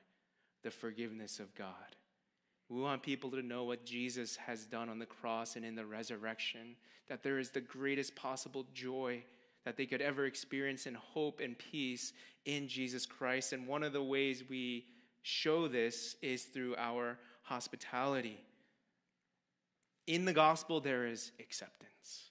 the 0.62 0.70
forgiveness 0.70 1.38
of 1.38 1.54
God. 1.54 1.96
We 2.68 2.80
want 2.80 3.02
people 3.02 3.30
to 3.33 3.42
know 3.42 3.64
what 3.64 3.85
Jesus 3.85 4.37
has 4.37 4.64
done 4.64 4.88
on 4.88 4.98
the 4.98 5.07
cross 5.07 5.57
and 5.57 5.64
in 5.64 5.74
the 5.74 5.85
resurrection, 5.85 6.76
that 7.09 7.22
there 7.22 7.38
is 7.38 7.50
the 7.50 7.61
greatest 7.61 8.16
possible 8.16 8.66
joy 8.72 9.22
that 9.64 9.76
they 9.76 9.87
could 9.87 10.00
ever 10.00 10.26
experience 10.26 10.87
in 10.87 10.94
hope 10.94 11.40
and 11.40 11.59
peace 11.59 12.12
in 12.44 12.68
Jesus 12.68 13.07
Christ. 13.07 13.52
And 13.52 13.66
one 13.66 13.83
of 13.83 13.92
the 13.92 14.02
ways 14.02 14.44
we 14.48 14.87
show 15.22 15.68
this 15.68 16.16
is 16.22 16.44
through 16.44 16.74
our 16.76 17.18
hospitality. 17.42 18.38
In 20.07 20.25
the 20.25 20.33
gospel, 20.33 20.81
there 20.81 21.07
is 21.07 21.33
acceptance. 21.40 22.31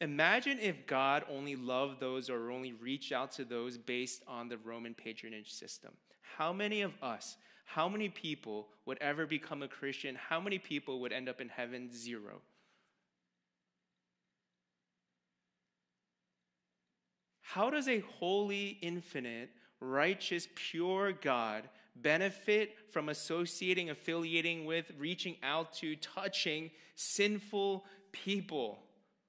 Imagine 0.00 0.58
if 0.60 0.86
God 0.86 1.24
only 1.28 1.56
loved 1.56 2.00
those 2.00 2.30
or 2.30 2.50
only 2.50 2.72
reached 2.72 3.12
out 3.12 3.32
to 3.32 3.44
those 3.44 3.76
based 3.76 4.22
on 4.28 4.48
the 4.48 4.58
Roman 4.58 4.94
patronage 4.94 5.52
system. 5.52 5.92
How 6.36 6.52
many 6.52 6.82
of 6.82 6.92
us, 7.02 7.36
how 7.64 7.88
many 7.88 8.08
people 8.08 8.68
would 8.86 8.98
ever 9.00 9.26
become 9.26 9.62
a 9.62 9.68
Christian? 9.68 10.14
How 10.14 10.40
many 10.40 10.58
people 10.58 11.00
would 11.00 11.12
end 11.12 11.28
up 11.28 11.40
in 11.40 11.48
heaven? 11.48 11.90
Zero. 11.92 12.40
How 17.40 17.70
does 17.70 17.88
a 17.88 18.00
holy, 18.00 18.78
infinite, 18.82 19.50
righteous, 19.80 20.46
pure 20.54 21.12
God 21.12 21.68
benefit 22.02 22.74
from 22.90 23.08
associating, 23.08 23.90
affiliating 23.90 24.64
with, 24.64 24.90
reaching 24.98 25.36
out 25.42 25.72
to, 25.74 25.96
touching 25.96 26.70
sinful 26.94 27.84
people? 28.12 28.78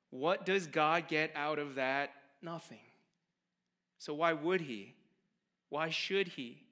What 0.10 0.46
does 0.46 0.68
God 0.68 1.08
get 1.08 1.32
out 1.36 1.60
of 1.60 1.76
that? 1.76 2.12
Nothing. 2.42 2.80
So 3.98 4.14
why 4.14 4.34
would 4.34 4.62
He? 4.62 4.96
Why 5.70 5.90
should 5.90 6.28
He? 6.28 6.64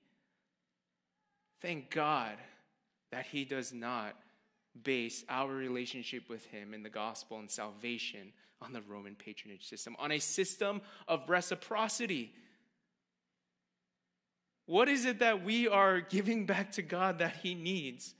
Thank 1.61 1.89
God 1.89 2.37
that 3.11 3.25
He 3.25 3.45
does 3.45 3.73
not 3.73 4.15
base 4.83 5.23
our 5.29 5.51
relationship 5.51 6.29
with 6.29 6.45
Him 6.45 6.73
in 6.73 6.83
the 6.83 6.89
gospel 6.89 7.39
and 7.39 7.49
salvation 7.49 8.31
on 8.61 8.73
the 8.73 8.81
Roman 8.81 9.15
patronage 9.15 9.67
system, 9.67 9.95
on 9.99 10.11
a 10.11 10.19
system 10.19 10.81
of 11.07 11.29
reciprocity. 11.29 12.33
What 14.67 14.89
is 14.89 15.05
it 15.05 15.19
that 15.19 15.43
we 15.43 15.67
are 15.67 16.01
giving 16.01 16.45
back 16.45 16.73
to 16.73 16.81
God 16.81 17.19
that 17.19 17.37
He 17.37 17.55
needs, 17.55 18.13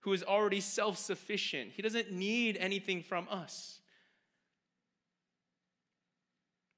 who 0.00 0.12
is 0.12 0.22
already 0.22 0.60
self 0.60 0.98
sufficient? 0.98 1.72
He 1.72 1.82
doesn't 1.82 2.12
need 2.12 2.58
anything 2.58 3.02
from 3.02 3.26
us. 3.30 3.80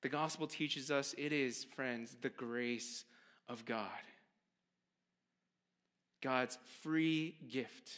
The 0.02 0.08
gospel 0.08 0.46
teaches 0.46 0.92
us 0.92 1.14
it 1.18 1.32
is, 1.32 1.64
friends, 1.74 2.16
the 2.22 2.28
grace 2.28 3.04
of 3.48 3.64
God. 3.64 3.88
God's 6.22 6.56
free 6.82 7.36
gift 7.50 7.90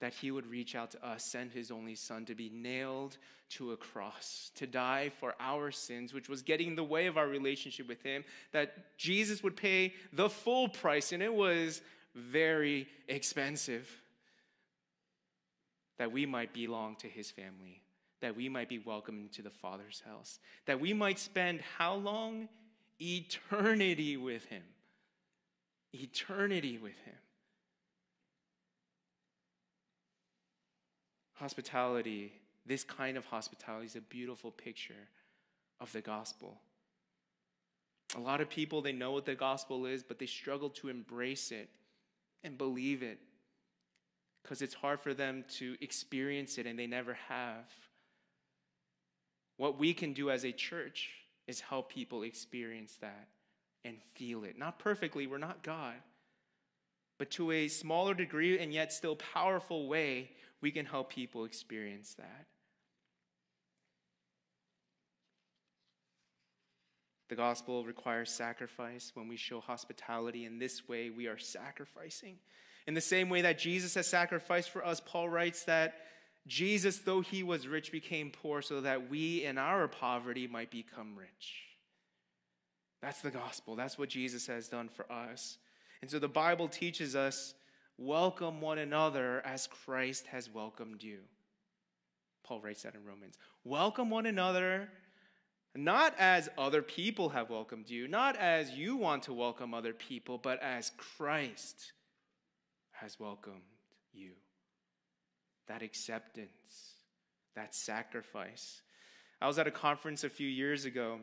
that 0.00 0.12
he 0.12 0.30
would 0.30 0.46
reach 0.46 0.74
out 0.74 0.90
to 0.90 1.06
us, 1.06 1.24
send 1.24 1.52
his 1.52 1.70
only 1.70 1.94
son 1.94 2.24
to 2.26 2.34
be 2.34 2.50
nailed 2.50 3.16
to 3.48 3.72
a 3.72 3.76
cross, 3.76 4.50
to 4.56 4.66
die 4.66 5.10
for 5.20 5.34
our 5.40 5.70
sins, 5.70 6.12
which 6.12 6.28
was 6.28 6.42
getting 6.42 6.68
in 6.68 6.76
the 6.76 6.84
way 6.84 7.06
of 7.06 7.16
our 7.16 7.28
relationship 7.28 7.88
with 7.88 8.02
him, 8.02 8.24
that 8.52 8.96
Jesus 8.98 9.42
would 9.42 9.56
pay 9.56 9.94
the 10.12 10.28
full 10.28 10.68
price, 10.68 11.12
and 11.12 11.22
it 11.22 11.32
was 11.32 11.80
very 12.14 12.88
expensive, 13.08 13.90
that 15.98 16.12
we 16.12 16.26
might 16.26 16.52
belong 16.52 16.96
to 16.96 17.08
his 17.08 17.30
family, 17.30 17.82
that 18.20 18.36
we 18.36 18.48
might 18.48 18.68
be 18.68 18.78
welcomed 18.78 19.22
into 19.22 19.42
the 19.42 19.50
Father's 19.50 20.02
house, 20.06 20.38
that 20.66 20.80
we 20.80 20.92
might 20.92 21.18
spend 21.18 21.60
how 21.78 21.94
long? 21.94 22.48
Eternity 23.00 24.16
with 24.16 24.44
him. 24.46 24.62
Eternity 25.92 26.78
with 26.78 26.98
him. 27.04 27.14
Hospitality, 31.36 32.32
this 32.66 32.84
kind 32.84 33.16
of 33.16 33.24
hospitality, 33.26 33.86
is 33.86 33.96
a 33.96 34.00
beautiful 34.00 34.50
picture 34.50 35.08
of 35.80 35.92
the 35.92 36.00
gospel. 36.00 36.58
A 38.16 38.20
lot 38.20 38.40
of 38.40 38.48
people, 38.48 38.82
they 38.82 38.92
know 38.92 39.12
what 39.12 39.26
the 39.26 39.34
gospel 39.34 39.86
is, 39.86 40.02
but 40.02 40.18
they 40.18 40.26
struggle 40.26 40.70
to 40.70 40.88
embrace 40.88 41.50
it 41.50 41.68
and 42.44 42.56
believe 42.56 43.02
it 43.02 43.18
because 44.46 44.62
it's 44.62 44.74
hard 44.74 45.00
for 45.00 45.12
them 45.12 45.44
to 45.48 45.76
experience 45.80 46.56
it 46.56 46.66
and 46.66 46.78
they 46.78 46.86
never 46.86 47.14
have. 47.28 47.64
What 49.56 49.76
we 49.76 49.92
can 49.92 50.12
do 50.12 50.30
as 50.30 50.44
a 50.44 50.52
church 50.52 51.10
is 51.48 51.60
help 51.60 51.90
people 51.90 52.22
experience 52.22 52.96
that 53.00 53.26
and 53.84 53.96
feel 54.14 54.44
it. 54.44 54.56
Not 54.56 54.78
perfectly, 54.78 55.26
we're 55.26 55.38
not 55.38 55.64
God, 55.64 55.94
but 57.18 57.30
to 57.32 57.50
a 57.50 57.66
smaller 57.66 58.14
degree 58.14 58.56
and 58.58 58.72
yet 58.72 58.92
still 58.92 59.16
powerful 59.16 59.88
way, 59.88 60.30
we 60.60 60.70
can 60.70 60.86
help 60.86 61.10
people 61.10 61.44
experience 61.44 62.14
that. 62.14 62.46
The 67.28 67.36
gospel 67.36 67.84
requires 67.84 68.30
sacrifice. 68.30 69.10
When 69.14 69.28
we 69.28 69.36
show 69.36 69.60
hospitality 69.60 70.44
in 70.44 70.58
this 70.58 70.88
way, 70.88 71.10
we 71.10 71.26
are 71.26 71.38
sacrificing. 71.38 72.36
In 72.86 72.94
the 72.94 73.00
same 73.00 73.28
way 73.28 73.42
that 73.42 73.58
Jesus 73.58 73.94
has 73.94 74.06
sacrificed 74.06 74.70
for 74.70 74.84
us, 74.86 75.00
Paul 75.04 75.28
writes 75.28 75.64
that 75.64 75.94
Jesus, 76.46 76.98
though 76.98 77.20
he 77.20 77.42
was 77.42 77.66
rich, 77.66 77.90
became 77.90 78.30
poor 78.30 78.62
so 78.62 78.80
that 78.80 79.10
we 79.10 79.44
in 79.44 79.58
our 79.58 79.88
poverty 79.88 80.46
might 80.46 80.70
become 80.70 81.16
rich. 81.16 81.64
That's 83.02 83.20
the 83.20 83.32
gospel. 83.32 83.74
That's 83.74 83.98
what 83.98 84.08
Jesus 84.08 84.46
has 84.46 84.68
done 84.68 84.88
for 84.88 85.10
us. 85.10 85.58
And 86.00 86.10
so 86.10 86.20
the 86.20 86.28
Bible 86.28 86.68
teaches 86.68 87.16
us 87.16 87.54
welcome 87.98 88.60
one 88.60 88.78
another 88.78 89.42
as 89.44 89.66
Christ 89.66 90.26
has 90.28 90.48
welcomed 90.48 91.02
you. 91.02 91.18
Paul 92.44 92.60
writes 92.60 92.82
that 92.82 92.94
in 92.94 93.04
Romans. 93.04 93.36
Welcome 93.64 94.10
one 94.10 94.26
another 94.26 94.88
not 95.76 96.14
as 96.18 96.48
other 96.56 96.82
people 96.82 97.28
have 97.30 97.50
welcomed 97.50 97.90
you, 97.90 98.08
not 98.08 98.36
as 98.36 98.70
you 98.70 98.96
want 98.96 99.24
to 99.24 99.32
welcome 99.32 99.74
other 99.74 99.92
people, 99.92 100.38
but 100.38 100.62
as 100.62 100.90
Christ 100.96 101.92
has 102.92 103.20
welcomed 103.20 103.62
you. 104.12 104.32
That 105.68 105.82
acceptance, 105.82 106.94
that 107.54 107.74
sacrifice. 107.74 108.80
I 109.40 109.46
was 109.46 109.58
at 109.58 109.66
a 109.66 109.72
conference 109.72 110.24
a 110.24 110.30
few 110.30 110.48
years 110.48 110.86
ago, 110.86 111.18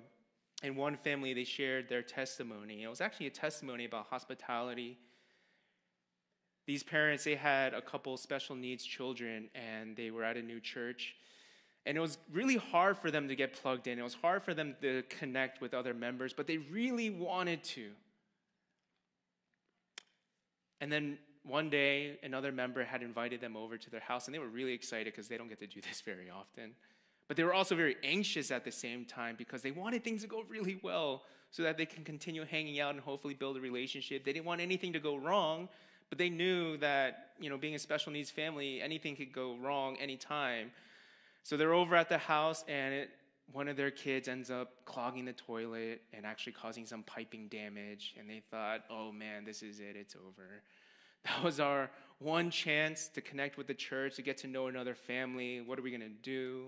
and 0.61 0.77
one 0.77 0.97
family 0.97 1.33
they 1.33 1.45
shared 1.45 1.89
their 1.89 2.03
testimony. 2.03 2.83
It 2.83 2.89
was 2.89 3.01
actually 3.01 3.27
a 3.27 3.31
testimony 3.31 3.85
about 3.85 4.07
hospitality. 4.07 4.99
These 6.65 6.83
parents, 6.83 7.23
they 7.23 7.35
had 7.35 7.73
a 7.73 7.81
couple 7.81 8.15
special 8.17 8.55
needs 8.55 8.85
children, 8.85 9.49
and 9.53 9.95
they 9.95 10.11
were 10.11 10.23
at 10.23 10.37
a 10.37 10.41
new 10.41 10.59
church 10.59 11.15
and 11.85 11.97
it 11.97 11.99
was 11.99 12.17
really 12.31 12.55
hard 12.55 12.97
for 12.97 13.11
them 13.11 13.27
to 13.27 13.35
get 13.35 13.53
plugged 13.53 13.87
in. 13.87 13.99
It 13.99 14.03
was 14.03 14.13
hard 14.13 14.41
for 14.43 14.53
them 14.53 14.75
to 14.81 15.03
connect 15.09 15.59
with 15.59 15.73
other 15.73 15.93
members, 15.93 16.33
but 16.33 16.47
they 16.47 16.57
really 16.57 17.09
wanted 17.09 17.63
to. 17.65 17.89
And 20.79 20.91
then 20.91 21.17
one 21.43 21.69
day, 21.69 22.19
another 22.23 22.53
member 22.53 22.85
had 22.85 23.01
invited 23.03 23.41
them 23.41 23.57
over 23.57 23.77
to 23.77 23.89
their 23.89 23.99
house, 23.99 24.27
and 24.27 24.35
they 24.35 24.39
were 24.39 24.47
really 24.47 24.71
excited 24.71 25.13
because 25.13 25.27
they 25.27 25.37
don't 25.37 25.49
get 25.49 25.59
to 25.59 25.67
do 25.67 25.81
this 25.87 26.01
very 26.01 26.29
often. 26.29 26.71
But 27.27 27.37
they 27.37 27.43
were 27.43 27.53
also 27.53 27.75
very 27.75 27.97
anxious 28.03 28.51
at 28.51 28.63
the 28.63 28.71
same 28.71 29.05
time 29.05 29.35
because 29.37 29.61
they 29.61 29.71
wanted 29.71 30.03
things 30.03 30.21
to 30.21 30.27
go 30.27 30.43
really 30.49 30.79
well 30.83 31.23
so 31.51 31.63
that 31.63 31.77
they 31.77 31.85
can 31.85 32.03
continue 32.03 32.45
hanging 32.45 32.79
out 32.79 32.95
and 32.95 33.03
hopefully 33.03 33.33
build 33.33 33.57
a 33.57 33.61
relationship. 33.61 34.23
They 34.23 34.33
didn't 34.33 34.45
want 34.45 34.61
anything 34.61 34.93
to 34.93 34.99
go 34.99 35.17
wrong, 35.17 35.69
but 36.13 36.19
they 36.19 36.29
knew 36.29 36.77
that, 36.77 37.29
you 37.39 37.49
know, 37.49 37.57
being 37.57 37.73
a 37.73 37.79
special 37.79 38.11
needs 38.11 38.29
family, 38.29 38.79
anything 38.83 39.15
could 39.15 39.33
go 39.33 39.55
wrong 39.59 39.97
anytime. 39.97 40.69
So 41.41 41.57
they're 41.57 41.73
over 41.73 41.95
at 41.95 42.07
the 42.07 42.19
house, 42.19 42.63
and 42.67 42.93
it, 42.93 43.09
one 43.51 43.67
of 43.67 43.77
their 43.77 43.89
kids 43.89 44.27
ends 44.27 44.51
up 44.51 44.85
clogging 44.85 45.25
the 45.25 45.33
toilet 45.33 46.03
and 46.13 46.23
actually 46.23 46.53
causing 46.53 46.85
some 46.85 47.01
piping 47.01 47.47
damage. 47.47 48.13
And 48.19 48.29
they 48.29 48.43
thought, 48.51 48.81
oh 48.91 49.11
man, 49.11 49.43
this 49.43 49.63
is 49.63 49.79
it, 49.79 49.95
it's 49.95 50.15
over. 50.15 50.47
That 51.25 51.43
was 51.43 51.59
our 51.59 51.89
one 52.19 52.51
chance 52.51 53.07
to 53.07 53.21
connect 53.21 53.57
with 53.57 53.65
the 53.65 53.73
church, 53.73 54.17
to 54.17 54.21
get 54.21 54.37
to 54.39 54.47
know 54.47 54.67
another 54.67 54.93
family. 54.93 55.61
What 55.61 55.79
are 55.79 55.81
we 55.81 55.89
going 55.89 56.01
to 56.01 56.09
do? 56.09 56.65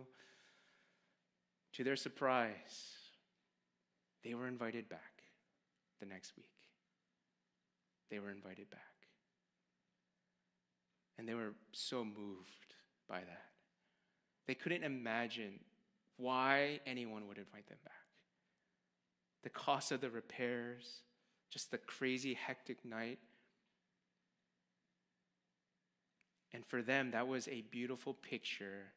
To 1.74 1.84
their 1.84 1.98
surprise, 1.98 2.96
they 4.24 4.34
were 4.34 4.48
invited 4.48 4.90
back 4.90 5.22
the 6.00 6.08
next 6.08 6.36
week. 6.36 6.46
They 8.10 8.18
were 8.18 8.32
invited 8.32 8.72
back. 8.72 8.95
And 11.18 11.28
they 11.28 11.34
were 11.34 11.54
so 11.72 12.04
moved 12.04 12.76
by 13.08 13.20
that. 13.20 13.46
They 14.48 14.56
couldn't 14.56 14.84
imagine 14.84 15.60
why 16.18 16.80
anyone 16.86 17.28
would 17.28 17.38
invite 17.38 17.68
them 17.68 17.78
back. 17.84 17.94
The 19.44 19.50
cost 19.50 19.92
of 19.92 20.02
the 20.02 20.10
repairs, 20.10 21.02
just 21.50 21.72
the 21.72 21.78
crazy, 21.78 22.34
hectic 22.34 22.84
night. 22.84 23.20
And 26.54 26.66
for 26.66 26.82
them, 26.82 27.12
that 27.12 27.28
was 27.28 27.48
a 27.48 27.62
beautiful 27.70 28.14
picture 28.14 28.94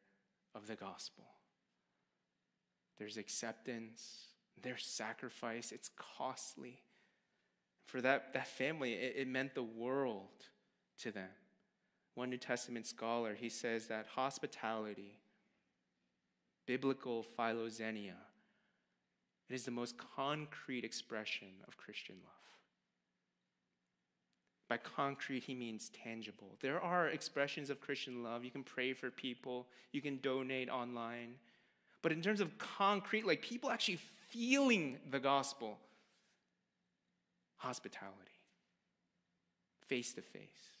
of 0.55 0.67
the 0.67 0.75
gospel. 0.75 1.25
There's 2.97 3.17
acceptance, 3.17 4.27
there's 4.61 4.85
sacrifice, 4.85 5.71
it's 5.71 5.89
costly. 6.17 6.81
For 7.85 8.01
that, 8.01 8.33
that 8.33 8.47
family, 8.47 8.93
it, 8.93 9.15
it 9.17 9.27
meant 9.27 9.55
the 9.55 9.63
world 9.63 10.45
to 10.99 11.11
them. 11.11 11.29
One 12.19 12.29
New 12.29 12.37
Testament 12.37 12.85
scholar, 12.85 13.33
he 13.33 13.47
says 13.47 13.87
that 13.87 14.05
hospitality 14.13 15.19
biblical 16.67 17.25
philoxenia. 17.39 18.19
It 19.49 19.55
is 19.55 19.63
the 19.63 19.71
most 19.71 19.95
concrete 19.97 20.83
expression 20.83 21.47
of 21.65 21.77
Christian 21.77 22.17
love. 22.21 22.33
By 24.67 24.75
concrete, 24.75 25.43
he 25.45 25.55
means 25.55 25.91
tangible. 26.03 26.57
There 26.59 26.81
are 26.81 27.07
expressions 27.07 27.69
of 27.69 27.79
Christian 27.79 28.21
love. 28.21 28.43
You 28.43 28.51
can 28.51 28.63
pray 28.63 28.91
for 28.91 29.09
people, 29.09 29.67
you 29.93 30.01
can 30.01 30.17
donate 30.17 30.69
online. 30.69 31.35
But 32.01 32.11
in 32.11 32.21
terms 32.21 32.41
of 32.41 32.57
concrete, 32.57 33.25
like 33.25 33.41
people 33.41 33.71
actually 33.71 33.99
feeling 34.27 34.97
the 35.09 35.21
gospel, 35.21 35.77
hospitality, 37.55 38.41
face 39.87 40.11
to 40.15 40.21
face, 40.21 40.78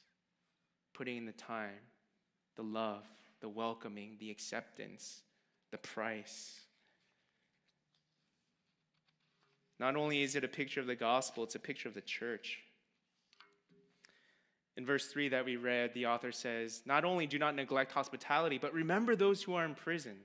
putting 0.99 1.15
in 1.15 1.25
the 1.25 1.31
time, 1.31 1.79
the 2.57 2.61
love, 2.61 3.05
the 3.39 3.47
welcoming, 3.47 4.17
the 4.19 4.29
acceptance, 4.29 5.21
the 5.71 5.77
price. 5.77 6.59
Not 9.79 9.95
only 9.95 10.23
is 10.23 10.35
it 10.35 10.43
a 10.43 10.49
picture 10.49 10.81
of 10.81 10.87
the 10.87 10.95
gospel, 10.95 11.45
it's 11.45 11.55
a 11.55 11.59
picture 11.59 11.87
of 11.87 11.95
the 11.95 12.01
church. 12.01 12.59
In 14.75 14.85
verse 14.85 15.07
3 15.07 15.29
that 15.29 15.45
we 15.45 15.55
read, 15.55 15.93
the 15.93 16.07
author 16.07 16.33
says, 16.33 16.81
Not 16.85 17.05
only 17.05 17.27
do 17.27 17.39
not 17.39 17.55
neglect 17.55 17.93
hospitality, 17.93 18.57
but 18.57 18.73
remember 18.73 19.15
those 19.15 19.41
who 19.41 19.53
are 19.53 19.63
in 19.63 19.75
prison. 19.75 20.17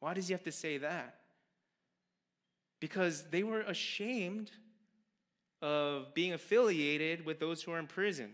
Why 0.00 0.14
does 0.14 0.28
he 0.28 0.32
have 0.32 0.44
to 0.44 0.52
say 0.52 0.78
that? 0.78 1.16
Because 2.80 3.24
they 3.24 3.42
were 3.42 3.60
ashamed 3.60 4.50
of 5.60 6.14
being 6.14 6.32
affiliated 6.32 7.26
with 7.26 7.38
those 7.38 7.62
who 7.62 7.72
are 7.72 7.78
in 7.78 7.86
prison. 7.86 8.32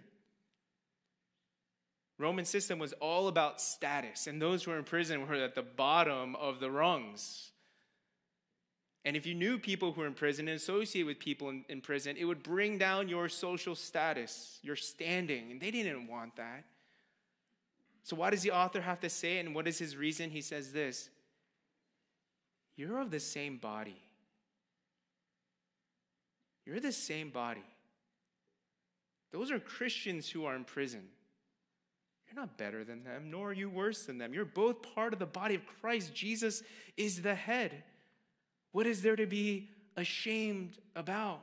Roman 2.20 2.44
system 2.44 2.78
was 2.78 2.92
all 2.94 3.28
about 3.28 3.60
status, 3.60 4.26
and 4.26 4.40
those 4.40 4.62
who 4.62 4.70
were 4.72 4.78
in 4.78 4.84
prison 4.84 5.26
were 5.26 5.34
at 5.34 5.54
the 5.54 5.62
bottom 5.62 6.36
of 6.36 6.60
the 6.60 6.70
rungs. 6.70 7.50
And 9.06 9.16
if 9.16 9.24
you 9.24 9.34
knew 9.34 9.58
people 9.58 9.92
who 9.92 10.02
were 10.02 10.06
in 10.06 10.12
prison 10.12 10.46
and 10.46 10.56
associated 10.56 11.06
with 11.06 11.18
people 11.18 11.48
in, 11.48 11.64
in 11.70 11.80
prison, 11.80 12.16
it 12.18 12.26
would 12.26 12.42
bring 12.42 12.76
down 12.76 13.08
your 13.08 13.30
social 13.30 13.74
status, 13.74 14.58
your 14.62 14.76
standing, 14.76 15.50
and 15.50 15.60
they 15.60 15.70
didn't 15.70 16.06
want 16.06 16.36
that. 16.36 16.64
So, 18.02 18.16
why 18.16 18.28
does 18.28 18.42
the 18.42 18.50
author 18.50 18.82
have 18.82 19.00
to 19.00 19.08
say 19.08 19.38
it, 19.38 19.46
and 19.46 19.54
what 19.54 19.66
is 19.66 19.78
his 19.78 19.96
reason? 19.96 20.28
He 20.28 20.42
says 20.42 20.72
this 20.72 21.08
You're 22.76 23.00
of 23.00 23.10
the 23.10 23.20
same 23.20 23.56
body. 23.56 24.02
You're 26.66 26.80
the 26.80 26.92
same 26.92 27.30
body. 27.30 27.64
Those 29.32 29.50
are 29.50 29.58
Christians 29.58 30.28
who 30.28 30.44
are 30.44 30.54
in 30.54 30.64
prison. 30.64 31.08
You're 32.30 32.42
not 32.42 32.56
better 32.56 32.84
than 32.84 33.02
them, 33.02 33.30
nor 33.30 33.50
are 33.50 33.52
you 33.52 33.68
worse 33.68 34.04
than 34.04 34.18
them. 34.18 34.32
You're 34.32 34.44
both 34.44 34.82
part 34.94 35.12
of 35.12 35.18
the 35.18 35.26
body 35.26 35.56
of 35.56 35.62
Christ. 35.80 36.14
Jesus 36.14 36.62
is 36.96 37.22
the 37.22 37.34
head. 37.34 37.82
What 38.70 38.86
is 38.86 39.02
there 39.02 39.16
to 39.16 39.26
be 39.26 39.68
ashamed 39.96 40.78
about? 40.94 41.42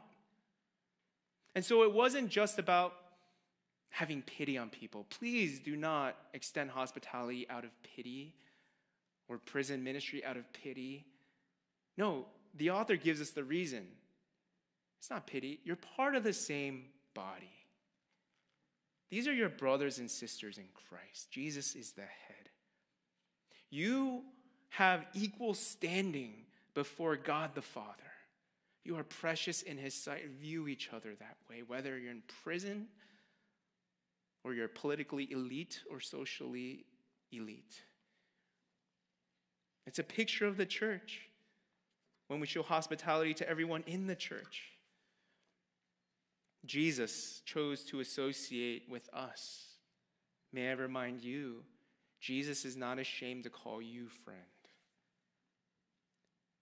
And 1.55 1.65
so 1.65 1.83
it 1.83 1.91
wasn't 1.91 2.29
just 2.29 2.57
about 2.57 2.93
having 3.89 4.21
pity 4.21 4.57
on 4.57 4.69
people. 4.69 5.05
Please 5.09 5.59
do 5.59 5.75
not 5.75 6.15
extend 6.33 6.69
hospitality 6.69 7.47
out 7.49 7.65
of 7.65 7.71
pity 7.83 8.33
or 9.27 9.37
prison 9.39 9.83
ministry 9.83 10.23
out 10.23 10.37
of 10.37 10.51
pity. 10.53 11.05
No, 11.97 12.27
the 12.55 12.69
author 12.69 12.95
gives 12.95 13.19
us 13.19 13.31
the 13.31 13.43
reason. 13.43 13.85
It's 14.99 15.09
not 15.09 15.27
pity, 15.27 15.59
you're 15.65 15.75
part 15.75 16.15
of 16.15 16.23
the 16.23 16.33
same 16.33 16.85
body. 17.13 17.56
These 19.09 19.27
are 19.27 19.33
your 19.33 19.49
brothers 19.49 19.99
and 19.99 20.09
sisters 20.11 20.57
in 20.57 20.65
Christ. 20.89 21.31
Jesus 21.31 21.75
is 21.75 21.93
the 21.93 22.01
head. 22.01 22.49
You 23.69 24.23
have 24.69 25.05
equal 25.13 25.53
standing 25.53 26.33
before 26.73 27.15
God 27.15 27.55
the 27.55 27.61
Father. 27.61 27.93
You 28.83 28.97
are 28.97 29.03
precious 29.03 29.61
in 29.61 29.77
His 29.77 29.93
sight. 29.93 30.29
View 30.39 30.67
each 30.67 30.89
other 30.93 31.15
that 31.19 31.37
way, 31.49 31.63
whether 31.65 31.97
you're 31.97 32.11
in 32.11 32.23
prison 32.43 32.87
or 34.43 34.53
you're 34.53 34.67
politically 34.67 35.31
elite 35.31 35.81
or 35.89 35.99
socially 35.99 36.85
elite. 37.31 37.81
It's 39.85 39.99
a 39.99 40.03
picture 40.03 40.45
of 40.45 40.57
the 40.57 40.65
church 40.65 41.21
when 42.27 42.39
we 42.39 42.47
show 42.47 42.61
hospitality 42.61 43.33
to 43.35 43.49
everyone 43.49 43.83
in 43.87 44.07
the 44.07 44.15
church. 44.15 44.76
Jesus 46.65 47.41
chose 47.45 47.83
to 47.85 47.99
associate 47.99 48.83
with 48.89 49.09
us. 49.13 49.63
May 50.51 50.69
I 50.69 50.73
remind 50.73 51.23
you, 51.23 51.63
Jesus 52.19 52.65
is 52.65 52.75
not 52.75 52.99
ashamed 52.99 53.43
to 53.43 53.49
call 53.49 53.81
you 53.81 54.07
friend. 54.25 54.39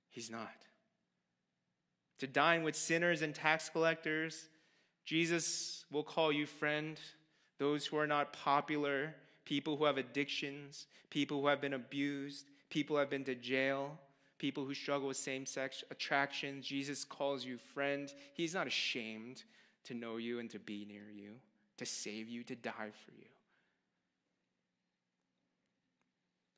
He's 0.10 0.30
not. 0.30 0.50
to 2.20 2.28
dine 2.28 2.64
with 2.64 2.76
sinners 2.76 3.22
and 3.22 3.36
tax 3.36 3.70
collectors. 3.70 4.48
Jesus 5.04 5.86
will 5.92 6.04
call 6.04 6.32
you 6.32 6.46
friend. 6.46 7.00
Those 7.58 7.86
who 7.86 7.98
are 7.98 8.08
not 8.08 8.34
popular, 8.34 9.14
people 9.44 9.78
who 9.78 9.86
have 9.86 9.98
addictions, 9.98 10.88
people 11.10 11.42
who 11.42 11.48
have 11.48 11.62
been 11.62 11.74
abused, 11.74 12.46
people 12.70 12.96
who 12.96 13.00
have 13.00 13.10
been 13.10 13.26
to 13.26 13.36
jail, 13.36 14.00
people 14.38 14.66
who 14.66 14.74
struggle 14.74 15.08
with 15.08 15.18
same 15.18 15.46
sex 15.46 15.84
attractions. 15.92 16.66
Jesus 16.66 17.04
calls 17.04 17.46
you 17.46 17.58
friend. 17.58 18.14
He's 18.34 18.54
not 18.54 18.68
ashamed 18.68 19.44
to 19.86 19.94
know 19.94 20.18
you 20.18 20.40
and 20.40 20.50
to 20.52 20.60
be 20.60 20.86
near 20.86 21.10
you, 21.14 21.34
to 21.78 21.86
save 21.86 22.28
you, 22.30 22.44
to 22.44 22.56
die 22.56 22.92
for 23.06 23.12
you. 23.12 23.28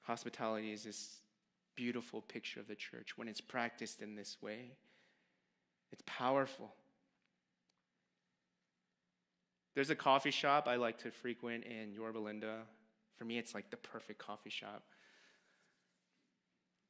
Hospitality 0.03 0.71
is 0.71 0.83
this 0.83 1.17
beautiful 1.75 2.21
picture 2.21 2.59
of 2.59 2.67
the 2.67 2.75
church 2.75 3.17
when 3.17 3.27
it's 3.27 3.41
practiced 3.41 4.01
in 4.01 4.15
this 4.15 4.37
way. 4.41 4.71
It's 5.91 6.03
powerful. 6.05 6.73
There's 9.75 9.89
a 9.89 9.95
coffee 9.95 10.31
shop 10.31 10.67
I 10.67 10.77
like 10.77 10.97
to 10.99 11.11
frequent 11.11 11.65
in 11.65 11.93
Yorba 11.93 12.17
Linda. 12.17 12.61
For 13.15 13.25
me, 13.25 13.37
it's 13.37 13.53
like 13.53 13.69
the 13.69 13.77
perfect 13.77 14.19
coffee 14.19 14.49
shop. 14.49 14.83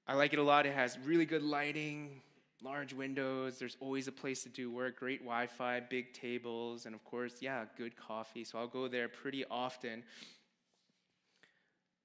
I 0.08 0.14
like 0.14 0.32
it 0.32 0.40
a 0.40 0.44
lot. 0.44 0.66
It 0.66 0.74
has 0.74 0.98
really 1.04 1.26
good 1.26 1.44
lighting, 1.44 2.22
large 2.62 2.94
windows. 2.94 3.60
There's 3.60 3.78
always 3.80 4.08
a 4.08 4.12
place 4.12 4.44
to 4.44 4.50
do 4.50 4.72
work, 4.72 5.00
great 5.00 5.20
Wi 5.20 5.48
Fi, 5.48 5.80
big 5.80 6.14
tables, 6.14 6.86
and 6.86 6.96
of 6.96 7.04
course, 7.04 7.36
yeah, 7.42 7.66
good 7.78 7.96
coffee. 7.96 8.44
So 8.44 8.58
I'll 8.58 8.68
go 8.68 8.88
there 8.88 9.08
pretty 9.08 9.46
often. 9.50 10.04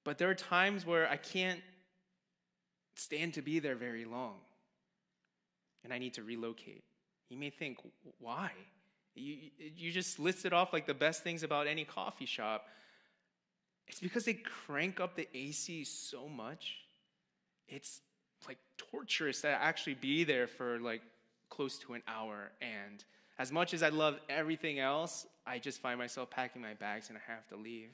But 0.03 0.17
there 0.17 0.29
are 0.29 0.35
times 0.35 0.85
where 0.85 1.09
I 1.09 1.17
can't 1.17 1.61
stand 2.95 3.33
to 3.35 3.41
be 3.41 3.59
there 3.59 3.75
very 3.75 4.05
long 4.05 4.35
and 5.83 5.93
I 5.93 5.97
need 5.97 6.13
to 6.15 6.23
relocate. 6.23 6.83
You 7.29 7.37
may 7.37 7.49
think, 7.49 7.79
why? 8.19 8.51
You, 9.15 9.49
you 9.75 9.91
just 9.91 10.19
listed 10.19 10.53
off 10.53 10.73
like 10.73 10.85
the 10.85 10.93
best 10.93 11.23
things 11.23 11.43
about 11.43 11.67
any 11.67 11.85
coffee 11.85 12.25
shop. 12.25 12.67
It's 13.87 13.99
because 13.99 14.25
they 14.25 14.33
crank 14.33 14.99
up 14.99 15.15
the 15.15 15.27
AC 15.33 15.83
so 15.83 16.27
much. 16.27 16.77
It's 17.67 18.01
like 18.47 18.57
torturous 18.77 19.41
to 19.41 19.49
actually 19.49 19.95
be 19.95 20.23
there 20.23 20.47
for 20.47 20.79
like 20.79 21.01
close 21.49 21.77
to 21.79 21.93
an 21.93 22.03
hour. 22.07 22.51
And 22.61 23.03
as 23.37 23.51
much 23.51 23.73
as 23.73 23.83
I 23.83 23.89
love 23.89 24.19
everything 24.29 24.79
else, 24.79 25.25
I 25.45 25.59
just 25.59 25.81
find 25.81 25.97
myself 25.99 26.29
packing 26.29 26.61
my 26.61 26.73
bags 26.73 27.09
and 27.09 27.17
I 27.17 27.31
have 27.31 27.47
to 27.47 27.55
leave. 27.55 27.91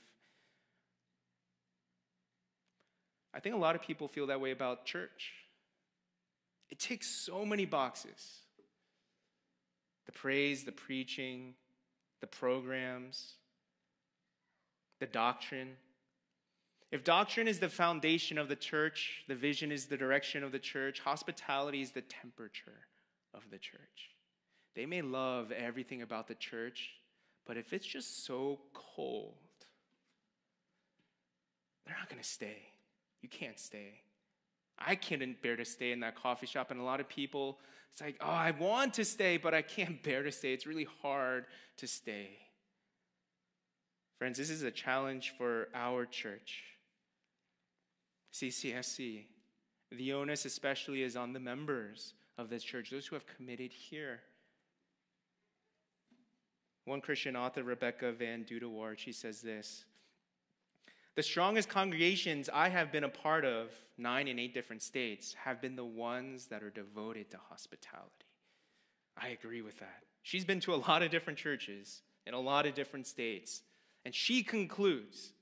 I 3.34 3.40
think 3.40 3.56
a 3.56 3.58
lot 3.58 3.76
of 3.76 3.82
people 3.82 4.08
feel 4.08 4.28
that 4.28 4.42
way 4.42 4.52
about 4.52 4.86
church. 4.86 5.34
It 6.70 6.80
takes 6.80 7.08
so 7.08 7.46
many 7.46 7.66
boxes 7.66 8.40
the 10.06 10.12
praise, 10.14 10.64
the 10.64 10.72
preaching, 10.72 11.54
the 12.20 12.28
programs, 12.28 13.34
the 15.00 15.06
doctrine. 15.06 15.70
If 16.92 17.04
doctrine 17.04 17.48
is 17.48 17.60
the 17.60 17.70
foundation 17.70 18.38
of 18.38 18.50
the 18.50 18.56
church, 18.56 19.24
the 19.28 19.36
vision 19.36 19.72
is 19.72 19.86
the 19.86 19.98
direction 19.98 20.44
of 20.44 20.52
the 20.52 20.60
church, 20.60 21.00
hospitality 21.00 21.82
is 21.82 21.92
the 21.92 22.02
temperature 22.02 22.88
of 23.34 23.44
the 23.52 23.60
church. 23.60 24.12
They 24.76 24.86
may 24.86 25.02
love 25.02 25.52
everything 25.52 26.02
about 26.02 26.28
the 26.28 26.36
church, 26.36 26.92
but 27.46 27.58
if 27.58 27.74
it's 27.74 27.86
just 27.86 28.26
so 28.26 28.60
cold, 28.74 29.36
they're 31.86 31.98
not 31.98 32.10
going 32.10 32.22
to 32.22 32.28
stay. 32.28 32.58
You 33.22 33.30
can't 33.30 33.60
stay. 33.60 34.02
I 34.78 34.96
couldn't 34.96 35.42
bear 35.42 35.58
to 35.58 35.66
stay 35.66 35.92
in 35.92 36.00
that 36.00 36.16
coffee 36.16 36.48
shop. 36.48 36.72
And 36.72 36.80
a 36.80 36.84
lot 36.84 37.00
of 37.00 37.10
people, 37.10 37.60
it's 37.92 38.02
like, 38.02 38.16
oh, 38.22 38.30
I 38.30 38.52
want 38.52 38.94
to 38.96 39.06
stay, 39.06 39.38
but 39.38 39.54
I 39.54 39.62
can't 39.62 40.02
bear 40.04 40.24
to 40.24 40.32
stay. 40.32 40.54
It's 40.54 40.66
really 40.66 40.88
hard 41.02 41.46
to 41.78 41.88
stay. 41.88 42.30
Friends, 44.18 44.38
this 44.38 44.50
is 44.50 44.64
a 44.64 44.72
challenge 44.72 45.34
for 45.38 45.70
our 45.74 46.06
church. 46.06 46.64
CCSC. 48.34 49.24
The 49.92 50.14
onus, 50.14 50.46
especially, 50.46 51.04
is 51.04 51.16
on 51.16 51.34
the 51.34 51.40
members 51.40 52.14
of 52.38 52.50
this 52.50 52.64
church, 52.64 52.90
those 52.90 53.08
who 53.08 53.16
have 53.16 53.26
committed 53.26 53.72
here. 53.72 54.22
One 56.86 57.02
Christian 57.02 57.36
author, 57.36 57.64
Rebecca 57.64 58.14
VanDoodewaard, 58.14 58.98
she 58.98 59.12
says 59.12 59.42
this 59.42 59.86
the 61.20 61.24
strongest 61.24 61.68
congregations 61.68 62.50
I 62.54 62.70
have 62.70 62.94
been 62.94 63.04
a 63.04 63.10
part 63.10 63.44
of, 63.44 63.72
nine 63.98 64.30
in 64.30 64.40
eight 64.40 64.54
different 64.54 64.82
states, 64.82 65.34
have 65.34 65.62
been 65.62 65.76
the 65.76 65.84
ones 65.84 66.46
that 66.46 66.64
are 66.64 66.70
devoted 66.70 67.30
to 67.32 67.38
hospitality. 67.50 68.08
I 69.18 69.28
agree 69.30 69.62
with 69.62 69.78
that. 69.80 70.04
She's 70.22 70.46
been 70.46 70.62
to 70.62 70.74
a 70.74 70.78
lot 70.88 71.04
of 71.04 71.12
different 71.12 71.38
churches 71.38 72.04
in 72.26 72.34
a 72.34 72.40
lot 72.40 72.66
of 72.66 72.74
different 72.74 73.06
states, 73.06 73.64
and 74.06 74.16
she 74.16 74.44
concludes 74.44 75.34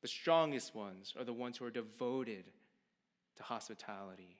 the 0.00 0.08
strongest 0.08 0.74
ones 0.74 1.14
are 1.18 1.24
the 1.24 1.32
ones 1.32 1.56
who 1.56 1.64
are 1.64 1.70
devoted 1.70 2.44
to 3.36 3.42
hospitality. 3.42 4.36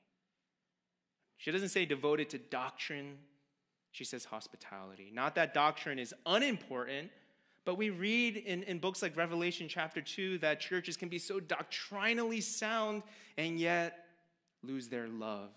She 1.37 1.51
doesn't 1.51 1.71
say 1.71 1.85
devoted 1.85 2.31
to 2.31 2.39
doctrine, 2.39 3.19
she 3.91 4.05
says 4.05 4.25
hospitality. 4.25 5.11
Not 5.13 5.35
that 5.37 5.55
doctrine 5.55 5.99
is 5.99 6.15
unimportant, 6.27 7.11
but 7.65 7.77
we 7.77 7.91
read 7.91 8.37
in, 8.37 8.63
in 8.65 8.79
books 8.79 9.03
like 9.03 9.17
Revelation 9.17 9.69
chapter 9.69 10.01
2 10.01 10.39
that 10.39 10.61
churches 10.61 10.97
can 10.97 11.09
be 11.09 11.19
so 11.19 11.41
doctrinally 11.41 12.41
sound 12.41 13.03
and 13.37 13.59
yet 13.59 14.07
lose 14.63 14.89
their 14.89 15.09
love. 15.09 15.51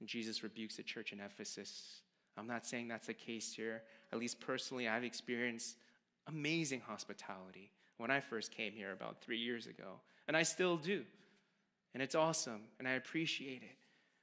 And 0.00 0.08
Jesus 0.08 0.42
rebukes 0.42 0.76
the 0.76 0.82
church 0.82 1.12
in 1.12 1.20
Ephesus. 1.20 2.02
I'm 2.36 2.46
not 2.46 2.66
saying 2.66 2.88
that's 2.88 3.06
the 3.06 3.14
case 3.14 3.52
here. 3.52 3.82
At 4.12 4.18
least 4.18 4.40
personally, 4.40 4.88
I've 4.88 5.04
experienced 5.04 5.76
amazing 6.26 6.80
hospitality 6.80 7.70
when 8.02 8.10
I 8.10 8.18
first 8.18 8.50
came 8.50 8.72
here 8.72 8.90
about 8.90 9.22
three 9.22 9.38
years 9.38 9.66
ago. 9.66 10.00
And 10.26 10.36
I 10.36 10.42
still 10.42 10.76
do. 10.76 11.04
And 11.94 12.02
it's 12.02 12.16
awesome, 12.16 12.62
and 12.78 12.88
I 12.88 12.92
appreciate 12.92 13.62
it. 13.62 13.76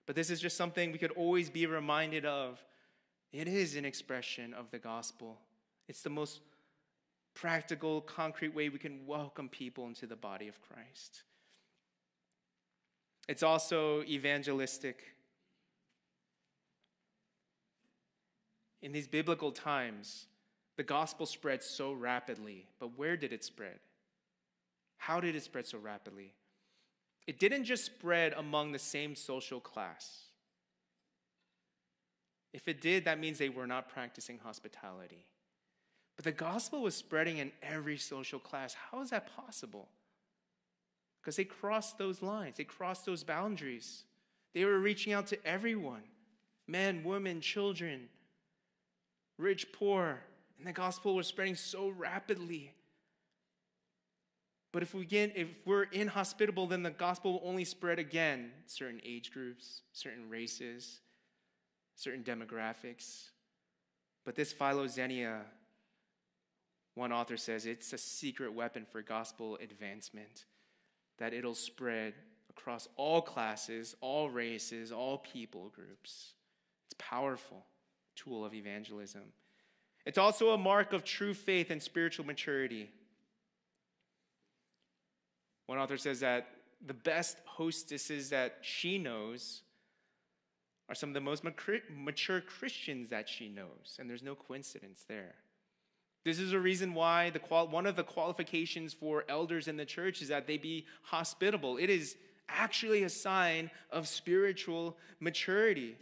But 0.06 0.18
this 0.18 0.30
is 0.30 0.42
just 0.42 0.58
something 0.58 0.92
we 0.92 0.98
could 0.98 1.12
always 1.12 1.50
be 1.50 1.66
reminded 1.66 2.26
of. 2.26 2.62
It 3.32 3.48
is 3.48 3.76
an 3.76 3.86
expression 3.86 4.54
of 4.54 4.70
the 4.72 4.80
gospel. 4.80 5.38
It's 5.88 6.02
the 6.02 6.10
most 6.10 6.42
practical, 7.36 8.02
concrete 8.02 8.54
way 8.54 8.68
we 8.68 8.80
can 8.80 9.06
welcome 9.06 9.48
people 9.48 9.88
into 9.88 10.08
the 10.08 10.16
body 10.16 10.50
of 10.50 10.60
Christ. 10.62 11.24
It's 13.30 13.44
also 13.44 14.04
evangelistic. 14.04 15.04
In 18.82 18.92
these 18.92 19.08
biblical 19.08 19.52
times, 19.52 20.26
the 20.80 20.84
gospel 20.84 21.26
spread 21.26 21.62
so 21.62 21.92
rapidly, 21.92 22.66
but 22.80 22.98
where 22.98 23.18
did 23.18 23.34
it 23.34 23.44
spread? 23.44 23.80
How 24.96 25.20
did 25.20 25.36
it 25.36 25.44
spread 25.44 25.68
so 25.68 25.78
rapidly? 25.78 26.32
It 27.28 27.38
didn't 27.38 27.66
just 27.66 27.84
spread 27.84 28.32
among 28.38 28.72
the 28.72 28.80
same 28.80 29.14
social 29.14 29.60
class. 29.60 30.22
If 32.54 32.70
it 32.70 32.80
did, 32.80 33.04
that 33.04 33.20
means 33.20 33.38
they 33.38 33.50
were 33.50 33.68
not 33.68 33.90
practicing 33.90 34.38
hospitality. 34.38 35.26
But 36.16 36.24
the 36.24 36.32
gospel 36.32 36.82
was 36.82 36.96
spreading 36.96 37.40
in 37.40 37.52
every 37.62 37.98
social 37.98 38.40
class. 38.40 38.74
How 38.90 39.02
is 39.02 39.10
that 39.10 39.36
possible? 39.36 39.90
Because 41.22 41.36
they 41.36 41.44
crossed 41.44 41.98
those 41.98 42.22
lines, 42.22 42.56
they 42.56 42.64
crossed 42.64 43.06
those 43.06 43.26
boundaries. 43.26 44.04
They 44.54 44.64
were 44.64 44.80
reaching 44.80 45.12
out 45.12 45.28
to 45.28 45.46
everyone 45.46 46.04
men, 46.70 47.04
women, 47.04 47.42
children, 47.42 48.08
rich, 49.38 49.74
poor. 49.74 50.22
And 50.60 50.68
the 50.68 50.74
gospel 50.74 51.16
was 51.16 51.26
spreading 51.26 51.56
so 51.56 51.90
rapidly. 51.90 52.74
But 54.72 54.84
if 54.84 54.94
we 54.94 55.06
get, 55.06 55.36
if 55.36 55.48
we're 55.66 55.84
inhospitable, 55.84 56.68
then 56.68 56.84
the 56.84 56.92
gospel 56.92 57.34
will 57.34 57.44
only 57.44 57.66
spread 57.66 57.98
again 57.98 58.52
certain 58.68 59.02
age 59.04 59.32
groups, 59.32 59.82
certain 59.94 60.30
races, 60.30 61.00
certain 61.96 62.24
demographics. 62.24 63.30
But 64.26 64.36
this 64.36 64.54
philoxenia 64.54 65.40
one 67.00 67.14
author 67.14 67.38
says 67.38 67.66
it's 67.66 67.94
a 67.94 67.98
secret 67.98 68.54
weapon 68.54 68.86
for 68.92 69.02
gospel 69.02 69.58
advancement, 69.62 70.44
that 71.18 71.34
it'll 71.34 71.56
spread 71.56 72.14
across 72.50 72.90
all 72.98 73.22
classes, 73.22 73.96
all 74.02 74.30
races, 74.30 74.92
all 74.92 75.20
people 75.20 75.70
groups. 75.74 76.34
It's 76.88 76.96
powerful 76.98 77.66
tool 78.18 78.44
of 78.44 78.54
evangelism. 78.54 79.22
It's 80.10 80.18
also 80.18 80.50
a 80.50 80.58
mark 80.58 80.92
of 80.92 81.04
true 81.04 81.36
faith 81.36 81.70
and 81.70 81.80
spiritual 81.80 82.26
maturity. 82.26 82.90
One 85.68 85.78
author 85.78 86.00
says 86.00 86.22
that 86.22 86.48
the 86.84 86.96
best 86.96 87.38
hostesses 87.46 88.32
that 88.32 88.58
she 88.62 88.98
knows 88.98 89.62
are 90.90 90.96
some 90.96 91.12
of 91.12 91.14
the 91.14 91.22
most 91.22 91.44
mature 91.44 92.42
Christians 92.42 93.12
that 93.12 93.30
she 93.30 93.50
knows, 93.50 93.98
and 94.00 94.10
there's 94.10 94.24
no 94.24 94.34
coincidence 94.34 95.06
there. 95.08 95.36
This 96.26 96.40
is 96.40 96.54
a 96.54 96.60
reason 96.60 96.96
why 96.96 97.30
the 97.30 97.38
qual- 97.38 97.68
one 97.68 97.86
of 97.86 97.96
the 97.96 98.04
qualifications 98.04 98.94
for 98.94 99.26
elders 99.30 99.68
in 99.68 99.78
the 99.78 99.86
church 99.86 100.24
is 100.24 100.30
that 100.30 100.48
they 100.48 100.58
be 100.58 100.88
hospitable. 101.04 101.78
It 101.78 101.92
is 101.92 102.18
actually 102.48 103.04
a 103.04 103.10
sign 103.10 103.70
of 103.92 104.08
spiritual 104.08 104.98
maturity. 105.20 105.98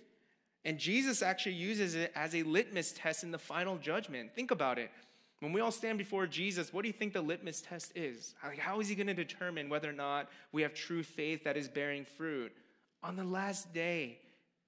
And 0.67 0.77
Jesus 0.77 1.21
actually 1.21 1.55
uses 1.55 1.95
it 1.95 2.11
as 2.13 2.35
a 2.35 2.43
litmus 2.43 2.91
test 2.91 3.23
in 3.23 3.31
the 3.31 3.37
final 3.39 3.77
judgment. 3.77 4.35
Think 4.35 4.51
about 4.51 4.77
it. 4.77 4.91
When 5.39 5.53
we 5.53 5.61
all 5.61 5.71
stand 5.71 5.97
before 5.97 6.27
Jesus, 6.27 6.73
what 6.73 6.81
do 6.81 6.89
you 6.89 6.93
think 6.93 7.13
the 7.13 7.21
litmus 7.21 7.61
test 7.61 7.93
is? 7.95 8.35
How 8.59 8.81
is 8.81 8.89
he 8.89 8.95
going 8.95 9.07
to 9.07 9.13
determine 9.13 9.69
whether 9.69 9.89
or 9.89 9.93
not 9.93 10.27
we 10.51 10.63
have 10.63 10.73
true 10.73 11.03
faith 11.03 11.45
that 11.45 11.55
is 11.55 11.69
bearing 11.69 12.03
fruit? 12.03 12.51
On 13.01 13.15
the 13.15 13.23
last 13.23 13.73
day, 13.73 14.19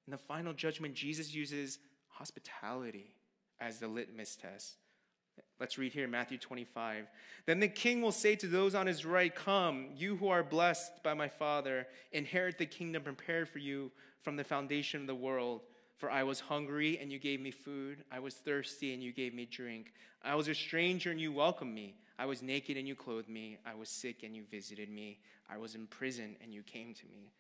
in 0.07 0.11
the 0.11 0.17
final 0.17 0.53
judgment, 0.53 0.93
Jesus 0.93 1.35
uses 1.35 1.79
hospitality 2.07 3.13
as 3.59 3.79
the 3.79 3.87
litmus 3.89 4.37
test. 4.37 4.77
Let's 5.59 5.77
read 5.77 5.91
here 5.91 6.07
Matthew 6.07 6.37
25. 6.37 7.07
Then 7.45 7.59
the 7.59 7.67
king 7.67 8.01
will 8.01 8.13
say 8.13 8.37
to 8.37 8.47
those 8.47 8.73
on 8.73 8.87
his 8.87 9.05
right, 9.05 9.35
Come, 9.35 9.87
you 9.97 10.15
who 10.15 10.29
are 10.29 10.43
blessed 10.43 11.03
by 11.03 11.13
my 11.13 11.27
Father, 11.27 11.87
inherit 12.13 12.57
the 12.57 12.65
kingdom 12.65 13.03
prepared 13.03 13.49
for 13.49 13.59
you 13.59 13.91
from 14.21 14.37
the 14.37 14.45
foundation 14.45 15.01
of 15.01 15.07
the 15.07 15.15
world. 15.15 15.59
For 15.99 16.09
I 16.09 16.23
was 16.23 16.39
hungry, 16.39 16.97
and 16.99 17.11
you 17.11 17.19
gave 17.19 17.41
me 17.41 17.51
food. 17.51 18.05
I 18.09 18.19
was 18.19 18.33
thirsty, 18.33 18.93
and 18.93 19.03
you 19.03 19.11
gave 19.11 19.33
me 19.33 19.45
drink. 19.45 19.91
I 20.23 20.33
was 20.33 20.47
a 20.47 20.55
stranger, 20.55 21.11
and 21.11 21.19
you 21.19 21.33
welcomed 21.33 21.73
me. 21.73 21.95
I 22.17 22.25
was 22.25 22.41
naked, 22.41 22.77
and 22.77 22.87
you 22.87 22.95
clothed 22.95 23.27
me. 23.27 23.57
I 23.65 23.75
was 23.75 23.89
sick, 23.89 24.23
and 24.23 24.33
you 24.33 24.43
visited 24.49 24.89
me. 24.89 25.19
I 25.49 25.57
was 25.57 25.75
in 25.75 25.87
prison, 25.87 26.37
and 26.41 26.53
you 26.53 26.63
came 26.63 26.93
to 26.93 27.05
me. 27.07 27.33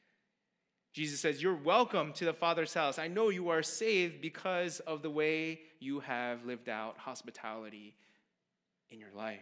Jesus 0.91 1.21
says, 1.21 1.41
You're 1.41 1.55
welcome 1.55 2.11
to 2.13 2.25
the 2.25 2.33
Father's 2.33 2.73
house. 2.73 2.99
I 2.99 3.07
know 3.07 3.29
you 3.29 3.47
are 3.47 3.63
saved 3.63 4.19
because 4.19 4.81
of 4.81 5.03
the 5.03 5.09
way 5.09 5.61
you 5.79 6.01
have 6.01 6.45
lived 6.45 6.67
out 6.67 6.97
hospitality 6.97 7.95
in 8.89 8.99
your 8.99 9.13
life. 9.15 9.39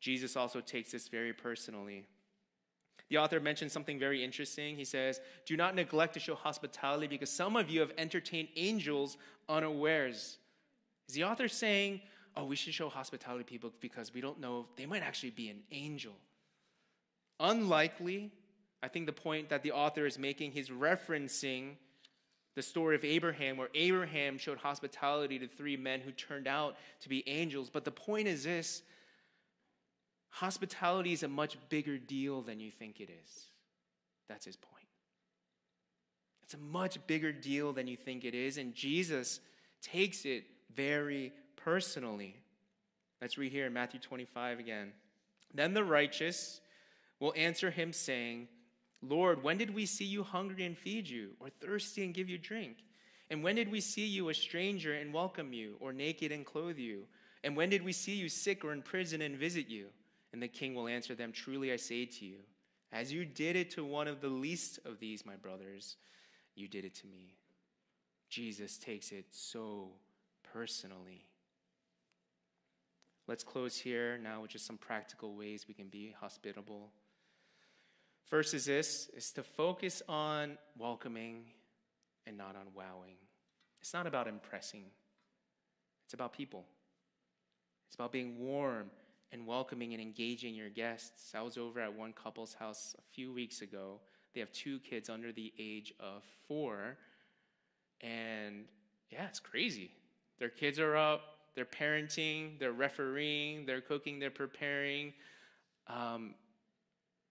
Jesus 0.00 0.36
also 0.36 0.60
takes 0.60 0.92
this 0.92 1.08
very 1.08 1.32
personally. 1.32 2.04
The 3.12 3.18
author 3.18 3.40
mentions 3.40 3.74
something 3.74 3.98
very 3.98 4.24
interesting. 4.24 4.74
He 4.74 4.86
says, 4.86 5.20
Do 5.44 5.54
not 5.54 5.74
neglect 5.74 6.14
to 6.14 6.20
show 6.20 6.34
hospitality 6.34 7.06
because 7.06 7.28
some 7.28 7.56
of 7.56 7.68
you 7.68 7.80
have 7.80 7.92
entertained 7.98 8.48
angels 8.56 9.18
unawares. 9.50 10.38
Is 11.10 11.14
the 11.14 11.24
author 11.24 11.46
saying, 11.46 12.00
Oh, 12.38 12.46
we 12.46 12.56
should 12.56 12.72
show 12.72 12.88
hospitality 12.88 13.44
to 13.44 13.50
people 13.50 13.70
because 13.80 14.14
we 14.14 14.22
don't 14.22 14.40
know 14.40 14.64
they 14.76 14.86
might 14.86 15.02
actually 15.02 15.28
be 15.28 15.50
an 15.50 15.58
angel? 15.72 16.14
Unlikely. 17.38 18.30
I 18.82 18.88
think 18.88 19.04
the 19.04 19.12
point 19.12 19.50
that 19.50 19.62
the 19.62 19.72
author 19.72 20.06
is 20.06 20.18
making, 20.18 20.52
he's 20.52 20.70
referencing 20.70 21.72
the 22.54 22.62
story 22.62 22.96
of 22.96 23.04
Abraham, 23.04 23.58
where 23.58 23.68
Abraham 23.74 24.38
showed 24.38 24.56
hospitality 24.56 25.38
to 25.38 25.46
three 25.46 25.76
men 25.76 26.00
who 26.00 26.12
turned 26.12 26.46
out 26.46 26.76
to 27.02 27.10
be 27.10 27.28
angels. 27.28 27.68
But 27.68 27.84
the 27.84 27.90
point 27.90 28.26
is 28.26 28.44
this 28.44 28.80
Hospitality 30.32 31.12
is 31.12 31.22
a 31.22 31.28
much 31.28 31.56
bigger 31.68 31.98
deal 31.98 32.40
than 32.40 32.58
you 32.58 32.70
think 32.70 33.00
it 33.00 33.10
is. 33.10 33.46
That's 34.28 34.46
his 34.46 34.56
point. 34.56 34.86
It's 36.42 36.54
a 36.54 36.58
much 36.58 36.98
bigger 37.06 37.32
deal 37.32 37.72
than 37.72 37.86
you 37.86 37.96
think 37.96 38.24
it 38.24 38.34
is, 38.34 38.56
and 38.56 38.74
Jesus 38.74 39.40
takes 39.82 40.24
it 40.24 40.44
very 40.74 41.32
personally. 41.56 42.36
Let's 43.20 43.36
read 43.36 43.52
here 43.52 43.66
in 43.66 43.74
Matthew 43.74 44.00
25 44.00 44.58
again. 44.58 44.92
Then 45.54 45.74
the 45.74 45.84
righteous 45.84 46.60
will 47.20 47.34
answer 47.36 47.70
him, 47.70 47.92
saying, 47.92 48.48
Lord, 49.02 49.42
when 49.42 49.58
did 49.58 49.74
we 49.74 49.84
see 49.84 50.06
you 50.06 50.22
hungry 50.22 50.64
and 50.64 50.78
feed 50.78 51.08
you, 51.08 51.32
or 51.40 51.50
thirsty 51.50 52.04
and 52.04 52.14
give 52.14 52.30
you 52.30 52.38
drink? 52.38 52.78
And 53.28 53.42
when 53.42 53.56
did 53.56 53.70
we 53.70 53.80
see 53.80 54.06
you 54.06 54.30
a 54.30 54.34
stranger 54.34 54.94
and 54.94 55.12
welcome 55.12 55.52
you, 55.52 55.76
or 55.78 55.92
naked 55.92 56.32
and 56.32 56.46
clothe 56.46 56.78
you? 56.78 57.04
And 57.44 57.54
when 57.54 57.68
did 57.68 57.84
we 57.84 57.92
see 57.92 58.14
you 58.14 58.28
sick 58.28 58.64
or 58.64 58.72
in 58.72 58.80
prison 58.80 59.20
and 59.20 59.36
visit 59.36 59.68
you? 59.68 59.88
And 60.32 60.42
the 60.42 60.48
king 60.48 60.74
will 60.74 60.88
answer 60.88 61.14
them 61.14 61.32
Truly 61.32 61.72
I 61.72 61.76
say 61.76 62.06
to 62.06 62.24
you, 62.24 62.38
as 62.92 63.12
you 63.12 63.24
did 63.24 63.56
it 63.56 63.70
to 63.72 63.84
one 63.84 64.08
of 64.08 64.20
the 64.20 64.28
least 64.28 64.78
of 64.84 64.98
these, 64.98 65.24
my 65.24 65.36
brothers, 65.36 65.96
you 66.54 66.68
did 66.68 66.84
it 66.84 66.94
to 66.96 67.06
me. 67.06 67.34
Jesus 68.28 68.78
takes 68.78 69.12
it 69.12 69.26
so 69.30 69.92
personally. 70.52 71.26
Let's 73.28 73.44
close 73.44 73.78
here 73.78 74.18
now 74.18 74.42
with 74.42 74.50
just 74.50 74.66
some 74.66 74.78
practical 74.78 75.34
ways 75.36 75.66
we 75.68 75.74
can 75.74 75.88
be 75.88 76.14
hospitable. 76.20 76.90
First 78.26 78.52
is 78.54 78.64
this 78.64 79.08
is 79.16 79.32
to 79.32 79.42
focus 79.42 80.02
on 80.08 80.58
welcoming 80.76 81.44
and 82.26 82.36
not 82.36 82.56
on 82.56 82.66
wowing. 82.74 83.16
It's 83.80 83.94
not 83.94 84.06
about 84.06 84.28
impressing. 84.28 84.84
It's 86.04 86.14
about 86.14 86.32
people. 86.32 86.64
It's 87.88 87.94
about 87.94 88.12
being 88.12 88.38
warm 88.38 88.90
and 89.32 89.46
welcoming 89.46 89.92
and 89.94 90.02
engaging 90.02 90.54
your 90.54 90.68
guests. 90.68 91.32
I 91.34 91.42
was 91.42 91.56
over 91.56 91.80
at 91.80 91.92
one 91.92 92.12
couple's 92.12 92.54
house 92.54 92.94
a 92.98 93.02
few 93.14 93.32
weeks 93.32 93.62
ago. 93.62 94.00
They 94.34 94.40
have 94.40 94.52
two 94.52 94.78
kids 94.80 95.08
under 95.08 95.32
the 95.32 95.52
age 95.58 95.92
of 95.98 96.22
four. 96.46 96.98
And 98.00 98.64
yeah, 99.10 99.26
it's 99.26 99.40
crazy. 99.40 99.90
Their 100.38 100.48
kids 100.48 100.78
are 100.78 100.96
up, 100.96 101.20
they're 101.54 101.64
parenting, 101.64 102.58
they're 102.58 102.72
refereeing, 102.72 103.66
they're 103.66 103.80
cooking, 103.80 104.18
they're 104.18 104.30
preparing. 104.30 105.12
Um, 105.86 106.34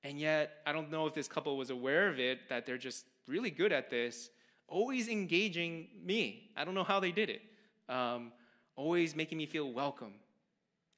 and 0.04 0.20
yet, 0.20 0.58
I 0.66 0.72
don't 0.72 0.89
know 0.89 1.06
if 1.08 1.14
this 1.14 1.28
couple 1.28 1.58
was 1.58 1.70
aware 1.70 2.08
of 2.08 2.20
it, 2.20 2.49
that 2.49 2.66
they're 2.66 2.78
just 2.78 3.06
really 3.28 3.52
good 3.52 3.72
at 3.72 3.89
this, 3.89 4.30
always 4.68 5.08
engaging 5.08 5.88
me. 6.04 6.52
I 6.58 6.66
don't 6.66 6.74
know 6.74 6.84
how 6.84 6.99
they 6.99 7.12
did 7.12 7.30
it. 7.30 7.41
Um, 7.89 8.32
always 8.76 9.16
making 9.16 9.38
me 9.38 9.45
feel 9.45 9.72
welcome, 9.72 10.14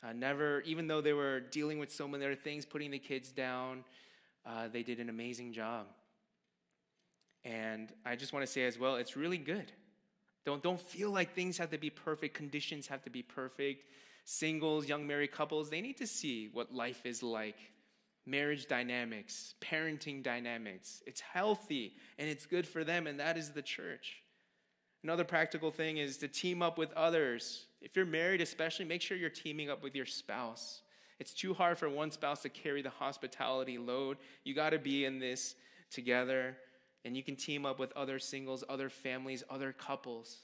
uh, 0.03 0.13
never, 0.13 0.61
even 0.61 0.87
though 0.87 1.01
they 1.01 1.13
were 1.13 1.39
dealing 1.39 1.79
with 1.79 1.91
so 1.91 2.07
many 2.07 2.25
other 2.25 2.35
things, 2.35 2.65
putting 2.65 2.91
the 2.91 2.99
kids 2.99 3.31
down, 3.31 3.83
uh, 4.45 4.67
they 4.71 4.83
did 4.83 4.99
an 4.99 5.09
amazing 5.09 5.53
job. 5.53 5.87
And 7.45 7.91
I 8.05 8.15
just 8.15 8.33
want 8.33 8.45
to 8.45 8.51
say 8.51 8.65
as 8.65 8.77
well, 8.77 8.95
it's 8.95 9.15
really 9.15 9.37
good. 9.37 9.71
Don't, 10.45 10.61
don't 10.61 10.79
feel 10.79 11.09
like 11.09 11.33
things 11.33 11.57
have 11.57 11.69
to 11.71 11.77
be 11.77 11.89
perfect, 11.89 12.35
conditions 12.35 12.87
have 12.87 13.01
to 13.03 13.09
be 13.09 13.21
perfect. 13.21 13.85
Singles, 14.25 14.87
young 14.87 15.05
married 15.05 15.31
couples, 15.31 15.69
they 15.69 15.81
need 15.81 15.97
to 15.97 16.07
see 16.07 16.49
what 16.51 16.73
life 16.73 17.05
is 17.05 17.21
like 17.23 17.57
marriage 18.25 18.67
dynamics, 18.67 19.55
parenting 19.61 20.23
dynamics. 20.23 21.01
It's 21.05 21.19
healthy 21.19 21.93
and 22.17 22.29
it's 22.29 22.45
good 22.45 22.67
for 22.67 22.83
them, 22.83 23.07
and 23.07 23.19
that 23.19 23.37
is 23.37 23.51
the 23.51 23.61
church. 23.61 24.22
Another 25.03 25.25
practical 25.25 25.69
thing 25.69 25.97
is 25.97 26.17
to 26.17 26.27
team 26.29 26.61
up 26.61 26.77
with 26.77 26.93
others. 26.93 27.65
If 27.81 27.95
you're 27.95 28.05
married, 28.05 28.39
especially, 28.39 28.85
make 28.85 29.01
sure 29.01 29.17
you're 29.17 29.29
teaming 29.29 29.69
up 29.69 29.83
with 29.83 29.95
your 29.95 30.05
spouse. 30.05 30.81
It's 31.19 31.33
too 31.33 31.53
hard 31.53 31.77
for 31.77 31.89
one 31.89 32.09
spouse 32.09 32.41
to 32.43 32.49
carry 32.49 32.81
the 32.81 32.89
hospitality 32.89 33.77
load. 33.77 34.17
You 34.45 34.53
got 34.53 34.69
to 34.69 34.79
be 34.79 35.03
in 35.03 35.19
this 35.19 35.55
together, 35.91 36.55
and 37.03 37.17
you 37.17 37.23
can 37.23 37.35
team 37.35 37.65
up 37.65 37.79
with 37.79 37.91
other 37.93 38.17
singles, 38.17 38.63
other 38.69 38.89
families, 38.89 39.43
other 39.49 39.73
couples 39.73 40.37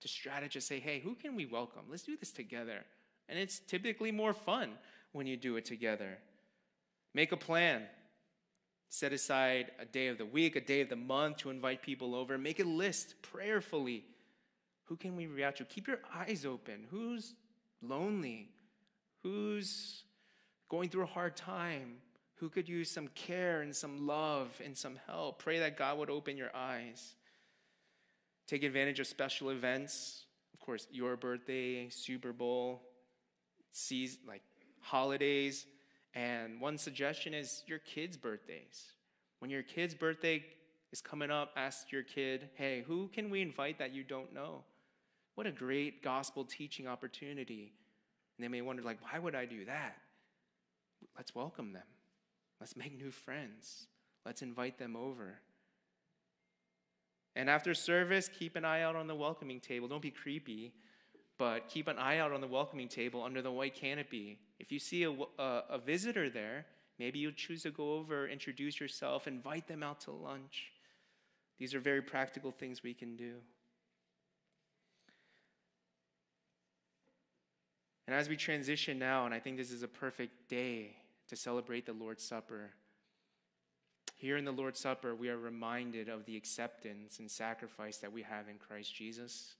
to 0.00 0.08
strategize. 0.08 0.62
Say, 0.62 0.78
hey, 0.78 1.00
who 1.00 1.16
can 1.16 1.34
we 1.34 1.46
welcome? 1.46 1.82
Let's 1.90 2.04
do 2.04 2.16
this 2.16 2.30
together. 2.30 2.84
And 3.28 3.38
it's 3.38 3.58
typically 3.58 4.12
more 4.12 4.32
fun 4.32 4.70
when 5.12 5.26
you 5.26 5.36
do 5.36 5.56
it 5.56 5.64
together. 5.64 6.18
Make 7.14 7.32
a 7.32 7.36
plan. 7.36 7.82
Set 8.94 9.12
aside 9.12 9.72
a 9.80 9.84
day 9.84 10.06
of 10.06 10.18
the 10.18 10.24
week, 10.24 10.54
a 10.54 10.60
day 10.60 10.80
of 10.80 10.88
the 10.88 10.94
month 10.94 11.38
to 11.38 11.50
invite 11.50 11.82
people 11.82 12.14
over. 12.14 12.38
Make 12.38 12.60
a 12.60 12.64
list 12.64 13.16
prayerfully. 13.22 14.04
Who 14.84 14.94
can 14.94 15.16
we 15.16 15.26
reach 15.26 15.56
to? 15.56 15.64
Keep 15.64 15.88
your 15.88 15.98
eyes 16.14 16.46
open. 16.46 16.86
Who's 16.92 17.34
lonely? 17.82 18.50
Who's 19.24 20.04
going 20.68 20.90
through 20.90 21.02
a 21.02 21.06
hard 21.06 21.34
time? 21.34 21.96
Who 22.36 22.48
could 22.48 22.68
use 22.68 22.88
some 22.88 23.08
care 23.16 23.62
and 23.62 23.74
some 23.74 24.06
love 24.06 24.60
and 24.64 24.78
some 24.78 24.96
help? 25.08 25.40
Pray 25.40 25.58
that 25.58 25.76
God 25.76 25.98
would 25.98 26.08
open 26.08 26.36
your 26.36 26.54
eyes. 26.54 27.16
Take 28.46 28.62
advantage 28.62 29.00
of 29.00 29.08
special 29.08 29.50
events. 29.50 30.26
Of 30.52 30.60
course, 30.60 30.86
your 30.92 31.16
birthday, 31.16 31.88
Super 31.88 32.32
Bowl, 32.32 32.80
sees 33.72 34.18
like 34.24 34.42
holidays. 34.78 35.66
And 36.14 36.60
one 36.60 36.78
suggestion 36.78 37.34
is 37.34 37.62
your 37.66 37.80
kids' 37.80 38.16
birthdays. 38.16 38.92
When 39.40 39.50
your 39.50 39.62
kid's 39.62 39.94
birthday 39.94 40.44
is 40.92 41.00
coming 41.00 41.30
up, 41.30 41.50
ask 41.56 41.90
your 41.90 42.04
kid, 42.04 42.48
hey, 42.54 42.84
who 42.86 43.08
can 43.08 43.30
we 43.30 43.42
invite 43.42 43.78
that 43.78 43.92
you 43.92 44.04
don't 44.04 44.32
know? 44.32 44.62
What 45.34 45.48
a 45.48 45.52
great 45.52 46.02
gospel 46.02 46.44
teaching 46.44 46.86
opportunity. 46.86 47.72
And 48.36 48.44
they 48.44 48.48
may 48.48 48.62
wonder, 48.62 48.82
like, 48.82 48.98
why 49.02 49.18
would 49.18 49.34
I 49.34 49.44
do 49.44 49.64
that? 49.64 49.96
Let's 51.16 51.34
welcome 51.34 51.72
them. 51.72 51.82
Let's 52.60 52.76
make 52.76 52.96
new 52.96 53.10
friends. 53.10 53.88
Let's 54.24 54.42
invite 54.42 54.78
them 54.78 54.96
over. 54.96 55.40
And 57.36 57.50
after 57.50 57.74
service, 57.74 58.30
keep 58.38 58.54
an 58.54 58.64
eye 58.64 58.82
out 58.82 58.94
on 58.94 59.08
the 59.08 59.14
welcoming 59.14 59.58
table. 59.58 59.88
Don't 59.88 60.00
be 60.00 60.10
creepy 60.12 60.72
but 61.38 61.68
keep 61.68 61.88
an 61.88 61.98
eye 61.98 62.18
out 62.18 62.32
on 62.32 62.40
the 62.40 62.46
welcoming 62.46 62.88
table 62.88 63.22
under 63.22 63.42
the 63.42 63.50
white 63.50 63.74
canopy. 63.74 64.38
If 64.60 64.70
you 64.70 64.78
see 64.78 65.02
a, 65.02 65.10
a, 65.10 65.62
a 65.70 65.78
visitor 65.78 66.30
there, 66.30 66.66
maybe 66.98 67.18
you 67.18 67.32
choose 67.32 67.62
to 67.64 67.70
go 67.70 67.94
over, 67.94 68.28
introduce 68.28 68.78
yourself, 68.80 69.26
invite 69.26 69.66
them 69.66 69.82
out 69.82 70.00
to 70.02 70.12
lunch. 70.12 70.70
These 71.58 71.74
are 71.74 71.80
very 71.80 72.02
practical 72.02 72.52
things 72.52 72.82
we 72.82 72.94
can 72.94 73.16
do. 73.16 73.34
And 78.06 78.14
as 78.14 78.28
we 78.28 78.36
transition 78.36 78.98
now, 78.98 79.24
and 79.24 79.34
I 79.34 79.40
think 79.40 79.56
this 79.56 79.70
is 79.70 79.82
a 79.82 79.88
perfect 79.88 80.48
day 80.48 80.96
to 81.28 81.36
celebrate 81.36 81.86
the 81.86 81.94
Lord's 81.94 82.22
Supper, 82.22 82.70
Here 84.16 84.36
in 84.36 84.44
the 84.44 84.52
Lord's 84.52 84.80
Supper, 84.80 85.14
we 85.14 85.28
are 85.28 85.36
reminded 85.36 86.08
of 86.08 86.24
the 86.24 86.36
acceptance 86.36 87.18
and 87.18 87.30
sacrifice 87.30 87.98
that 87.98 88.12
we 88.12 88.22
have 88.22 88.48
in 88.48 88.56
Christ 88.56 88.94
Jesus. 88.94 89.56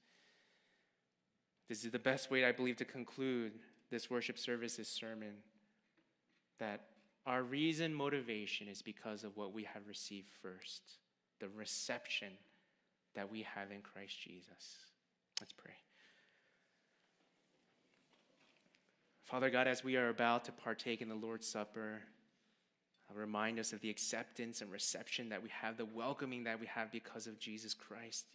This 1.69 1.85
is 1.85 1.91
the 1.91 1.99
best 1.99 2.31
way, 2.31 2.45
I 2.45 2.53
believe, 2.53 2.77
to 2.77 2.85
conclude 2.85 3.53
this 3.91 4.11
worship 4.11 4.39
service, 4.39 4.77
this 4.77 4.89
sermon, 4.89 5.35
that 6.59 6.81
our 7.27 7.43
reason, 7.43 7.95
motivation 7.95 8.69
is 8.69 8.83
because 8.83 9.25
of 9.25 9.37
what 9.37 9.53
we 9.55 9.65
have 9.65 9.87
received 9.89 10.29
first, 10.43 10.83
the 11.41 11.49
reception 11.49 12.33
that 13.15 13.31
we 13.31 13.43
have 13.43 13.71
in 13.71 13.81
Christ 13.81 14.21
Jesus. 14.21 14.79
Let's 15.41 15.53
pray. 15.53 15.75
Father 19.23 19.49
God, 19.49 19.67
as 19.67 19.83
we 19.83 19.97
are 19.97 20.11
about 20.11 20.45
to 20.45 20.53
partake 20.53 21.01
in 21.01 21.09
the 21.09 21.15
Lord's 21.15 21.47
Supper, 21.47 22.03
remind 23.15 23.59
us 23.59 23.73
of 23.73 23.81
the 23.81 23.91
acceptance 23.91 24.61
and 24.61 24.71
reception 24.71 25.29
that 25.31 25.43
we 25.43 25.49
have, 25.49 25.77
the 25.77 25.85
welcoming 25.85 26.45
that 26.45 26.61
we 26.61 26.67
have 26.67 26.91
because 26.91 27.27
of 27.27 27.39
Jesus 27.39 27.73
Christ. 27.73 28.27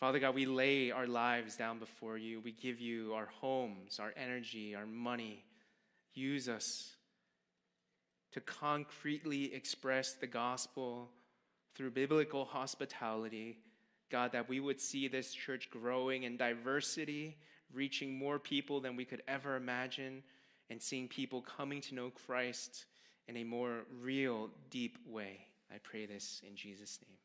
Father 0.00 0.18
God, 0.18 0.34
we 0.34 0.46
lay 0.46 0.90
our 0.90 1.06
lives 1.06 1.56
down 1.56 1.78
before 1.78 2.16
you. 2.16 2.40
We 2.40 2.52
give 2.52 2.80
you 2.80 3.12
our 3.12 3.28
homes, 3.42 4.00
our 4.00 4.14
energy, 4.16 4.74
our 4.74 4.86
money. 4.86 5.44
Use 6.14 6.48
us 6.48 6.96
to 8.32 8.40
concretely 8.40 9.52
express 9.52 10.14
the 10.14 10.26
gospel 10.26 11.10
through 11.74 11.90
biblical 11.90 12.46
hospitality. 12.46 13.58
God, 14.10 14.32
that 14.32 14.48
we 14.48 14.58
would 14.58 14.80
see 14.80 15.06
this 15.06 15.34
church 15.34 15.68
growing 15.70 16.22
in 16.22 16.38
diversity, 16.38 17.36
reaching 17.70 18.14
more 18.14 18.38
people 18.38 18.80
than 18.80 18.96
we 18.96 19.04
could 19.04 19.22
ever 19.28 19.54
imagine, 19.54 20.22
and 20.70 20.80
seeing 20.80 21.08
people 21.08 21.42
coming 21.42 21.82
to 21.82 21.94
know 21.94 22.08
Christ 22.08 22.86
in 23.28 23.36
a 23.36 23.44
more 23.44 23.82
real, 24.00 24.48
deep 24.70 24.96
way. 25.06 25.40
I 25.70 25.76
pray 25.82 26.06
this 26.06 26.40
in 26.48 26.56
Jesus' 26.56 26.98
name. 27.06 27.18